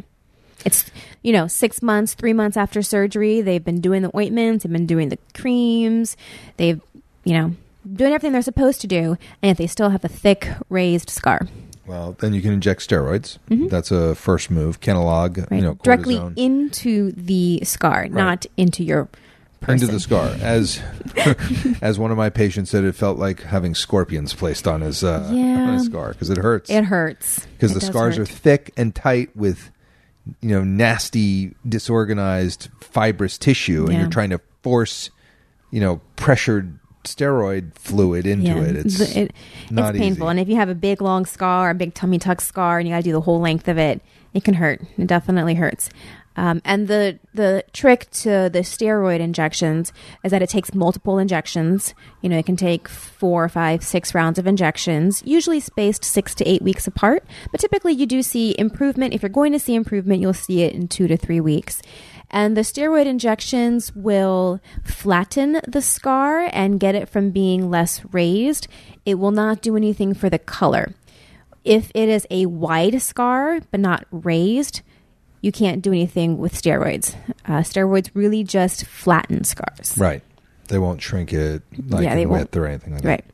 It's 0.65 0.91
you 1.23 1.33
know 1.33 1.47
six 1.47 1.83
months, 1.83 2.15
three 2.15 2.33
months 2.33 2.57
after 2.57 2.83
surgery. 2.83 3.41
They've 3.41 3.65
been 3.65 3.81
doing 3.81 4.03
the 4.03 4.17
ointments, 4.17 4.65
they've 4.65 4.73
been 4.73 4.87
doing 4.87 5.11
the 5.11 5.19
creams, 5.35 6.17
they've 6.57 6.81
you 7.25 7.35
know 7.35 7.55
doing 7.93 8.13
everything 8.13 8.33
they're 8.33 8.43
supposed 8.43 8.81
to 8.83 8.87
do, 8.87 9.17
and 9.43 9.51
if 9.51 9.59
they 9.59 9.67
still 9.67 9.91
have 9.91 10.05
a 10.05 10.09
thick 10.09 10.49
raised 10.69 11.11
scar. 11.11 11.47
Well, 11.87 12.15
then 12.21 12.35
you 12.35 12.41
can 12.43 12.53
inject 12.53 12.87
steroids. 12.89 13.39
Mhm. 13.51 13.69
That's 13.69 13.91
a 13.91 14.15
first 14.15 14.51
move. 14.51 14.81
Kenalog, 14.81 15.39
Right, 15.51 15.59
you 15.59 15.63
know, 15.67 15.75
directly 15.83 16.21
into 16.37 17.11
the 17.13 17.61
scar, 17.65 18.07
not 18.09 18.47
into 18.57 18.85
your 18.85 19.09
person. 19.61 19.83
into 19.83 19.87
the 19.93 19.99
scar. 20.01 20.29
As 20.41 20.81
as 21.83 21.99
one 21.99 22.11
of 22.13 22.17
my 22.17 22.31
patients 22.31 22.71
said, 22.71 22.85
it 22.85 22.95
felt 22.95 23.19
like 23.19 23.43
having 23.43 23.75
scorpions 23.75 24.35
placed 24.35 24.69
on 24.69 24.83
his 24.83 25.03
uh, 25.03 25.25
on 25.29 25.37
Yeah. 25.37 25.73
his 25.75 25.87
scar 25.87 26.11
because 26.13 26.31
it 26.31 26.39
hurts. 26.39 26.71
It 26.71 26.85
hurts 26.85 27.47
because 27.57 27.75
the 27.75 27.81
scars 27.81 28.17
hurt. 28.17 28.23
are 28.23 28.33
thick 28.33 28.73
and 28.77 28.95
tight 28.95 29.35
with 29.37 29.71
you 30.41 30.51
know 30.51 30.63
nasty 30.63 31.55
disorganized 31.69 32.69
fibrous 32.81 33.37
tissue 33.37 33.85
and 33.87 33.93
Yeah. 33.95 34.01
you're 34.03 34.11
trying 34.11 34.31
to 34.31 34.41
force 34.63 35.11
you 35.73 35.81
know 35.81 36.01
pressured 36.17 36.79
steroid 37.05 37.75
fluid 37.75 38.27
into 38.27 38.47
Yeah, 38.49 38.61
it 38.61 38.77
it's 38.77 39.01
it- 39.17 39.33
not 39.71 39.95
it's 39.95 39.99
painful. 40.01 40.27
easy. 40.27 40.31
And 40.31 40.41
if 40.41 40.49
you 40.49 40.57
have 40.57 40.69
a 40.69 40.75
big 40.75 41.01
long 41.01 41.25
scar, 41.27 41.71
a 41.71 41.75
big 41.75 41.95
tummy 41.95 42.19
tuck 42.19 42.41
scar, 42.41 42.79
and 42.79 42.89
you 42.89 42.93
got 42.95 42.99
to 42.99 43.03
do 43.05 43.13
the 43.13 43.21
whole 43.23 43.41
length 43.41 43.69
of 43.69 43.79
it, 43.79 44.01
it 44.35 44.45
can 44.45 44.55
hurt. 44.55 44.81
It 44.99 45.07
definitely 45.07 45.55
hurts. 45.55 45.91
Um, 46.37 46.63
and 46.65 46.87
the 46.87 47.19
the 47.35 47.65
trick 47.73 48.09
to 48.23 48.49
the 48.53 48.61
steroid 48.61 49.19
injections 49.19 49.93
is 50.23 50.31
that 50.31 50.43
it 50.43 50.49
takes 50.49 50.73
multiple 50.73 51.19
injections. 51.19 51.93
You 52.23 52.29
know, 52.29 52.39
it 52.39 52.47
can 52.47 52.55
take 52.57 52.89
four, 52.89 53.49
five, 53.49 53.83
six 53.83 54.15
rounds 54.15 54.39
of 54.39 54.47
injections, 54.47 55.23
usually 55.27 55.59
spaced 55.59 56.05
six 56.05 56.35
to 56.37 56.49
eight 56.49 56.63
weeks 56.63 56.87
apart. 56.87 57.25
But 57.51 57.61
typically, 57.61 57.95
you 57.95 58.07
do 58.07 58.23
see 58.23 58.55
improvement. 58.59 59.13
If 59.13 59.23
you're 59.23 59.29
going 59.29 59.53
to 59.53 59.59
see 59.59 59.75
improvement, 59.75 60.21
you'll 60.21 60.33
see 60.33 60.63
it 60.63 60.73
in 60.73 60.87
two 60.87 61.09
to 61.09 61.17
three 61.17 61.41
weeks. 61.41 61.83
And 62.31 62.57
the 62.57 62.61
steroid 62.61 63.07
injections 63.07 63.93
will 63.95 64.61
flatten 64.85 65.61
the 65.67 65.83
scar 65.83 66.49
and 66.53 66.79
get 66.79 66.95
it 66.95 67.09
from 67.09 67.31
being 67.31 67.71
less 67.71 68.03
raised. 68.13 68.69
It 69.05 69.15
will 69.17 69.33
not 69.33 69.63
do 69.63 69.77
anything 69.77 70.15
for 70.15 70.31
the 70.31 70.39
color. 70.39 70.95
If 71.65 71.91
it 71.95 72.09
is 72.09 72.27
a 72.31 72.47
wide 72.47 73.03
scar 73.03 73.61
but 73.71 73.81
not 73.81 74.07
raised, 74.13 74.83
you 75.41 75.51
can't 75.53 75.83
do 75.83 75.91
anything 75.91 76.39
with 76.39 76.55
steroids. 76.55 77.17
Uh, 77.45 77.59
steroids 77.61 78.11
really 78.15 78.45
just 78.45 78.85
flatten 78.87 79.45
scars. 79.45 79.97
right 79.99 80.23
they 80.69 80.79
won't 80.79 81.03
shrink 81.03 81.33
it 81.33 81.63
like 81.89 82.05
Yeah, 82.05 82.15
they 82.15 82.23
in 82.23 82.29
won't. 82.29 82.43
width 82.43 82.57
or 82.57 82.65
anything 82.67 82.93
like 82.95 83.03
that. 83.03 83.09
Right. 83.09 83.25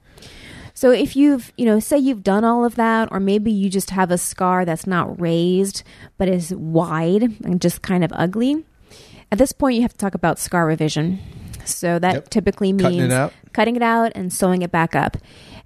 So 0.72 0.90
if 0.90 1.14
you've, 1.16 1.52
you 1.59 1.66
know, 1.66 1.80
say 1.80 1.98
you've 1.98 2.22
done 2.22 2.44
all 2.44 2.64
of 2.64 2.76
that, 2.76 3.09
or 3.12 3.20
maybe 3.20 3.50
you 3.50 3.68
just 3.68 3.90
have 3.90 4.11
a 4.11 4.16
scar 4.16 4.64
that's 4.64 4.87
not 4.87 5.20
raised 5.20 5.82
but 6.16 6.28
is 6.28 6.54
wide 6.54 7.22
and 7.44 7.61
just 7.61 7.82
kind 7.82 8.02
of 8.02 8.11
ugly, 8.14 8.64
at 9.37 9.38
this 9.38 9.53
point 9.53 9.77
you 9.77 9.83
have 9.83 9.92
to 9.92 9.99
talk 9.99 10.14
about 10.14 10.38
scar 10.38 10.64
revision. 10.66 11.18
So 11.66 11.99
that 11.99 12.14
Yep. 12.14 12.31
typically 12.31 12.72
means 12.72 12.83
Cutting 12.83 13.01
it 13.03 13.12
out? 13.12 13.33
cutting 13.53 13.77
it 13.77 13.83
out 13.83 14.12
and 14.14 14.33
sewing 14.33 14.62
it 14.62 14.72
back 14.72 14.96
up. 14.96 15.18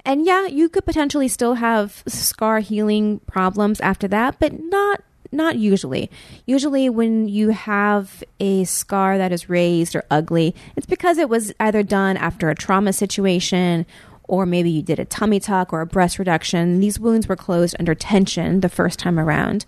And 0.04 0.26
yeah, 0.26 0.46
you 0.46 0.68
could 0.68 0.85
potentially 0.85 1.28
still 1.28 1.54
have 1.54 2.02
scar 2.09 2.59
healing 2.61 3.20
problems 3.26 3.80
after 3.80 4.09
that, 4.09 4.37
but 4.40 4.52
not 4.61 5.02
not 5.33 5.56
usually. 5.59 6.11
Usually 6.46 6.88
when 6.90 7.28
you 7.28 7.50
have 7.50 8.24
a 8.40 8.64
scar 8.64 9.16
that 9.18 9.30
is 9.30 9.48
raised 9.48 9.94
or 9.94 10.02
ugly, 10.11 10.56
it's 10.74 10.87
because 10.87 11.18
it 11.18 11.28
was 11.28 11.52
either 11.61 11.85
done 11.85 12.16
after 12.16 12.50
a 12.50 12.54
trauma 12.56 12.92
situation 12.92 13.87
or 14.24 14.46
maybe 14.46 14.70
you 14.70 14.83
did 14.83 14.98
a 14.98 15.04
tummy 15.04 15.38
tuck 15.38 15.72
or 15.72 15.83
a 15.83 15.87
breast 15.87 16.18
reduction. 16.18 16.80
These 16.80 16.98
wounds 16.98 17.28
were 17.28 17.37
closed 17.37 17.76
under 17.78 17.94
tension 17.94 18.59
the 18.61 18.68
first 18.68 18.98
time 18.98 19.20
around. 19.20 19.64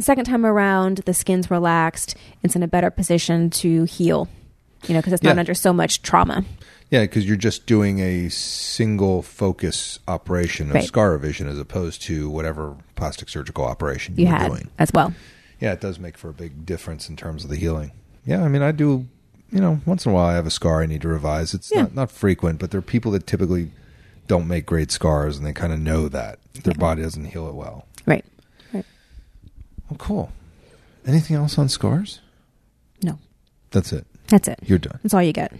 The 0.00 0.04
second 0.04 0.24
time 0.24 0.46
around, 0.46 1.02
the 1.04 1.12
skin's 1.12 1.50
relaxed. 1.50 2.16
It's 2.42 2.56
in 2.56 2.62
a 2.62 2.66
better 2.66 2.88
position 2.90 3.50
to 3.50 3.84
heal, 3.84 4.30
you 4.88 4.94
know, 4.94 5.00
because 5.00 5.12
it's 5.12 5.22
not 5.22 5.34
Yeah. 5.34 5.40
under 5.40 5.52
so 5.52 5.74
much 5.74 6.00
trauma. 6.00 6.42
yeah 6.88 7.02
because 7.02 7.26
you're 7.26 7.36
just 7.36 7.66
doing 7.66 7.98
a 8.00 8.30
single 8.30 9.20
focus 9.20 9.98
operation 10.08 10.70
of 10.70 10.74
Right. 10.76 10.84
scar 10.84 11.10
revision 11.12 11.46
as 11.48 11.58
opposed 11.58 12.00
to 12.04 12.30
whatever 12.30 12.76
plastic 12.96 13.28
surgical 13.28 13.62
operation 13.66 14.14
You 14.16 14.24
were 14.26 14.32
had 14.32 14.48
doing 14.48 14.68
as 14.78 14.90
well. 14.94 15.12
yeah, 15.60 15.72
it 15.72 15.80
does 15.82 16.00
make 16.00 16.16
for 16.16 16.30
a 16.30 16.32
big 16.32 16.64
difference 16.64 17.10
in 17.10 17.14
terms 17.14 17.44
of 17.44 17.50
the 17.50 17.56
healing. 17.56 17.92
Yeah, 18.24 18.42
I 18.42 18.48
mean, 18.48 18.62
I 18.62 18.72
do. 18.72 19.06
You 19.52 19.60
know, 19.60 19.80
once 19.84 20.06
in 20.06 20.12
a 20.12 20.14
while, 20.14 20.24
I 20.30 20.34
have 20.34 20.46
a 20.46 20.50
scar 20.50 20.82
I 20.82 20.86
need 20.86 21.02
to 21.02 21.08
revise. 21.08 21.52
It's 21.52 21.70
Yeah. 21.70 21.82
not 21.82 21.94
not 21.94 22.10
frequent, 22.10 22.58
but 22.58 22.70
there 22.70 22.78
are 22.78 22.82
people 22.94 23.12
that 23.12 23.26
typically 23.26 23.70
don't 24.28 24.48
make 24.48 24.64
great 24.64 24.90
scars, 24.90 25.36
and 25.36 25.44
they 25.46 25.52
kind 25.52 25.74
of 25.74 25.78
know 25.78 26.08
that 26.08 26.38
their 26.64 26.72
body 26.74 27.02
doesn't 27.02 27.26
heal 27.26 27.46
it 27.48 27.54
well. 27.54 27.84
Right. 28.06 28.24
Well, 29.90 29.98
cool. 29.98 30.32
Anything 31.06 31.36
else 31.36 31.58
on 31.58 31.68
scars? 31.68 32.20
No. 33.02 33.18
That's 33.72 33.92
it. 33.92 34.06
That's 34.28 34.48
it. 34.48 34.58
You're 34.62 34.78
done. 34.78 35.00
That's 35.02 35.14
all 35.14 35.22
you 35.22 35.32
get. 35.32 35.52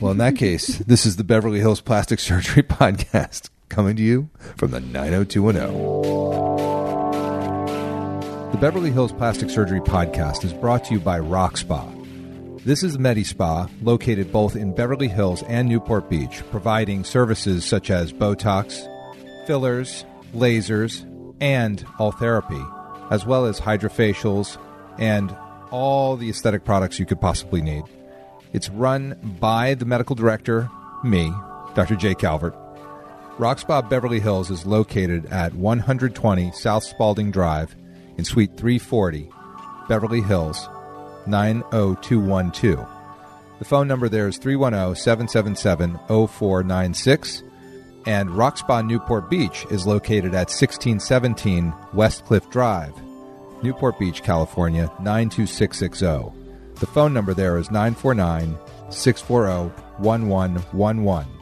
Well, 0.00 0.12
in 0.12 0.18
that 0.18 0.36
case, 0.36 0.78
this 0.86 1.06
is 1.06 1.16
the 1.16 1.24
Beverly 1.24 1.60
Hills 1.60 1.80
Plastic 1.80 2.20
Surgery 2.20 2.62
Podcast 2.62 3.48
coming 3.68 3.96
to 3.96 4.02
you 4.02 4.28
from 4.56 4.70
the 4.70 4.80
90210. 4.80 5.72
The 8.52 8.58
Beverly 8.58 8.90
Hills 8.90 9.12
Plastic 9.12 9.48
Surgery 9.48 9.80
Podcast 9.80 10.44
is 10.44 10.52
brought 10.52 10.84
to 10.84 10.94
you 10.94 11.00
by 11.00 11.18
Rock 11.18 11.56
Spa. 11.56 11.88
This 12.64 12.82
is 12.82 12.98
Medi 12.98 13.24
Spa, 13.24 13.66
located 13.80 14.30
both 14.30 14.54
in 14.54 14.74
Beverly 14.74 15.08
Hills 15.08 15.42
and 15.44 15.68
Newport 15.68 16.10
Beach, 16.10 16.42
providing 16.50 17.02
services 17.02 17.64
such 17.64 17.90
as 17.90 18.12
Botox, 18.12 18.86
fillers, 19.46 20.04
lasers, 20.34 21.08
and 21.40 21.84
all 21.98 22.12
therapy, 22.12 22.62
as 23.12 23.26
well 23.26 23.44
as 23.44 23.60
hydrofacials 23.60 24.56
and 24.98 25.36
all 25.70 26.16
the 26.16 26.30
aesthetic 26.30 26.64
products 26.64 26.98
you 26.98 27.04
could 27.04 27.20
possibly 27.20 27.60
need. 27.60 27.84
It's 28.54 28.70
run 28.70 29.36
by 29.38 29.74
the 29.74 29.84
medical 29.84 30.16
director, 30.16 30.70
me, 31.04 31.30
Dr. 31.74 31.94
Jay 31.94 32.14
Calvert. 32.14 32.54
Rock 33.36 33.66
Beverly 33.90 34.18
Hills 34.18 34.50
is 34.50 34.64
located 34.64 35.26
at 35.26 35.52
120 35.52 36.52
South 36.52 36.84
Spalding 36.84 37.30
Drive 37.30 37.76
in 38.16 38.24
Suite 38.24 38.56
340, 38.56 39.28
Beverly 39.88 40.22
Hills, 40.22 40.66
90212. 41.26 42.88
The 43.58 43.64
phone 43.66 43.88
number 43.88 44.08
there 44.08 44.26
is 44.26 44.38
310 44.38 44.96
777 44.96 45.98
0496. 46.08 47.42
And 48.06 48.30
Rock 48.30 48.58
Spa 48.58 48.82
Newport 48.82 49.30
Beach 49.30 49.64
is 49.70 49.86
located 49.86 50.34
at 50.34 50.50
1617 50.50 51.72
West 51.92 52.24
Cliff 52.24 52.48
Drive, 52.50 52.92
Newport 53.62 53.98
Beach, 53.98 54.22
California 54.22 54.90
92660. 55.00 56.32
The 56.80 56.86
phone 56.86 57.12
number 57.14 57.32
there 57.32 57.58
is 57.58 57.70
949 57.70 58.58
640 58.90 59.72
1111. 59.98 61.32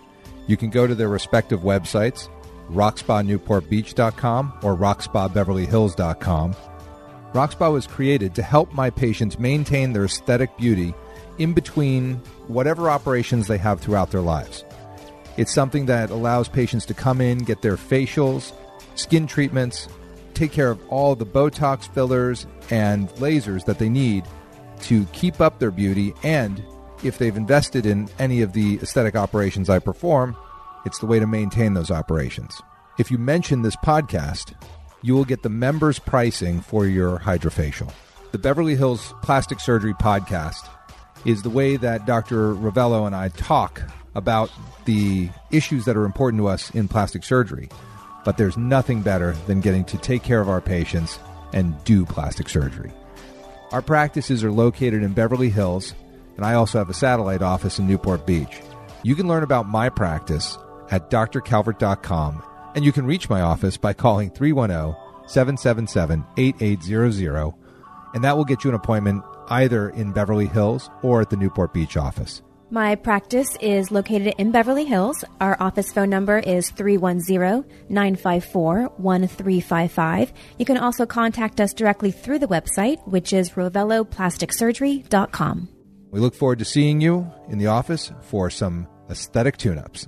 You 0.47 0.57
can 0.57 0.69
go 0.71 0.87
to 0.87 0.95
their 0.95 1.09
respective 1.09 1.61
websites, 1.61 2.29
rockspanewportbeach.com 2.71 4.53
or 4.63 4.77
rockspabeverlyhills.com. 4.77 6.57
Rockspa 7.33 7.73
was 7.73 7.87
created 7.87 8.35
to 8.35 8.43
help 8.43 8.73
my 8.73 8.91
patients 8.91 9.39
maintain 9.39 9.93
their 9.93 10.05
aesthetic 10.05 10.57
beauty 10.59 10.93
in 11.39 11.55
between 11.55 12.17
whatever 12.49 12.91
operations 12.91 13.47
they 13.47 13.59
have 13.59 13.81
throughout 13.81 14.11
their 14.11 14.21
lives. 14.21 14.65
It's 15.41 15.55
something 15.55 15.87
that 15.87 16.11
allows 16.11 16.51
patients 16.51 16.85
to 16.85 16.93
come 16.93 17.23
in, 17.23 17.39
get 17.39 17.63
their 17.63 17.79
facials, 17.79 18.53
skin 18.95 19.27
treatments, 19.27 19.89
take 20.35 20.53
care 20.53 20.71
of 20.71 20.87
all 20.89 21.15
the 21.15 21.25
Botox 21.25 21.89
fillers 21.89 22.47
and 22.69 23.09
lasers 23.13 23.65
that 23.65 23.79
they 23.79 23.89
need 23.89 24.27
to 24.83 25.07
keep 25.15 25.41
up 25.41 25.59
their 25.59 25.71
beauty. 25.71 26.13
And 26.23 26.63
if 27.03 27.17
they've 27.17 27.35
invested 27.35 27.87
in 27.87 28.11
any 28.19 28.43
of 28.43 28.53
the 28.53 28.81
aesthetic 28.83 29.17
operations 29.17 29.71
I 29.71 29.79
perform, 29.79 30.37
it's 30.85 30.99
the 30.99 31.07
way 31.07 31.19
to 31.19 31.27
maintain 31.27 31.73
those 31.73 31.91
operations. 31.91 32.61
If 32.99 33.11
you 33.11 33.17
mention 33.17 33.63
this 33.63 33.77
podcast, 33.77 34.53
you 35.01 35.15
will 35.15 35.25
get 35.25 35.43
the 35.43 35.49
members' 35.49 35.99
pricing 35.99 36.61
for 36.61 36.85
your 36.85 37.19
hydrofacial. 37.19 37.91
The 38.33 38.39
Beverly 38.39 38.77
Hills 38.77 39.15
Plastic 39.23 39.59
Surgery 39.61 39.95
Podcast 39.95 40.69
is 41.25 41.41
the 41.41 41.49
way 41.49 41.79
that 41.79 42.05
Dr. 42.05 42.53
Rovelo 42.55 43.07
and 43.07 43.17
I 43.17 43.31
talk 43.31 43.81
about 44.15 44.51
the 44.85 45.29
issues 45.51 45.85
that 45.85 45.97
are 45.97 46.05
important 46.05 46.41
to 46.41 46.49
us 46.49 46.71
in 46.71 46.89
plastic 46.89 47.25
surgery. 47.25 47.69
But 48.25 48.37
there's 48.37 48.57
nothing 48.57 49.03
better 49.03 49.33
than 49.47 49.61
getting 49.61 49.85
to 49.87 49.99
take 49.99 50.23
care 50.23 50.41
of 50.41 50.49
our 50.49 50.61
patients 50.61 51.19
and 51.53 51.83
do 51.85 52.05
plastic 52.05 52.49
surgery. 52.49 52.93
Our 53.73 53.83
practices 53.83 54.43
are 54.43 54.53
located 54.53 55.03
in 55.03 55.13
Beverly 55.13 55.51
Hills, 55.51 55.95
and 56.37 56.45
I 56.45 56.55
also 56.55 56.79
have 56.79 56.91
a 56.91 56.95
satellite 56.95 57.43
office 57.43 57.79
in 57.79 57.87
Newport 57.87 58.27
Beach. 58.27 58.61
You 59.03 59.15
can 59.15 59.29
learn 59.29 59.43
about 59.43 59.69
my 59.69 59.89
practice 59.89 60.59
at 60.91 61.09
drcalvert.com, 61.11 62.43
and 62.75 62.85
you 62.85 62.93
can 62.93 63.07
reach 63.07 63.31
my 63.31 63.41
office 63.41 63.77
by 63.77 63.93
calling 63.93 64.31
310 64.31 64.97
777 65.29 66.25
8800, 66.37 67.55
and 68.15 68.25
that 68.25 68.37
will 68.37 68.45
get 68.45 68.65
you 68.65 68.71
an 68.71 68.77
appointment 68.77 69.23
either 69.49 69.91
in 69.91 70.13
Beverly 70.13 70.47
Hills 70.47 70.91
or 71.03 71.21
at 71.21 71.31
the 71.31 71.37
Newport 71.37 71.73
Beach 71.73 71.97
office. 71.97 72.43
My 72.73 72.95
practice 72.95 73.57
is 73.61 73.91
located 73.91 74.35
in 74.39 74.53
Beverly 74.53 74.85
Hills. 74.85 75.25
Our 75.41 75.61
office 75.61 75.93
phone 75.93 76.09
number 76.09 76.39
is 76.39 76.71
310 76.71 77.65
954 77.89 78.93
1355. 78.97 80.33
You 80.57 80.65
can 80.65 80.77
also 80.77 81.05
contact 81.05 81.61
us 81.61 81.75
directly 81.75 82.13
through 82.13 82.39
the 82.39 82.47
website, 82.47 83.05
which 83.09 83.33
is 83.33 83.51
roveloplasticsurgery.com. 83.51 85.69
We 86.13 86.21
look 86.21 86.37
forward 86.37 86.61
to 86.61 86.65
seeing 86.65 87.01
you 87.01 87.29
in 87.49 87.59
the 87.59 87.67
office 87.67 88.13
for 88.23 88.51
some 88.51 88.87
aesthetic 89.11 89.57
tune 89.57 89.79
ups. 89.79 90.07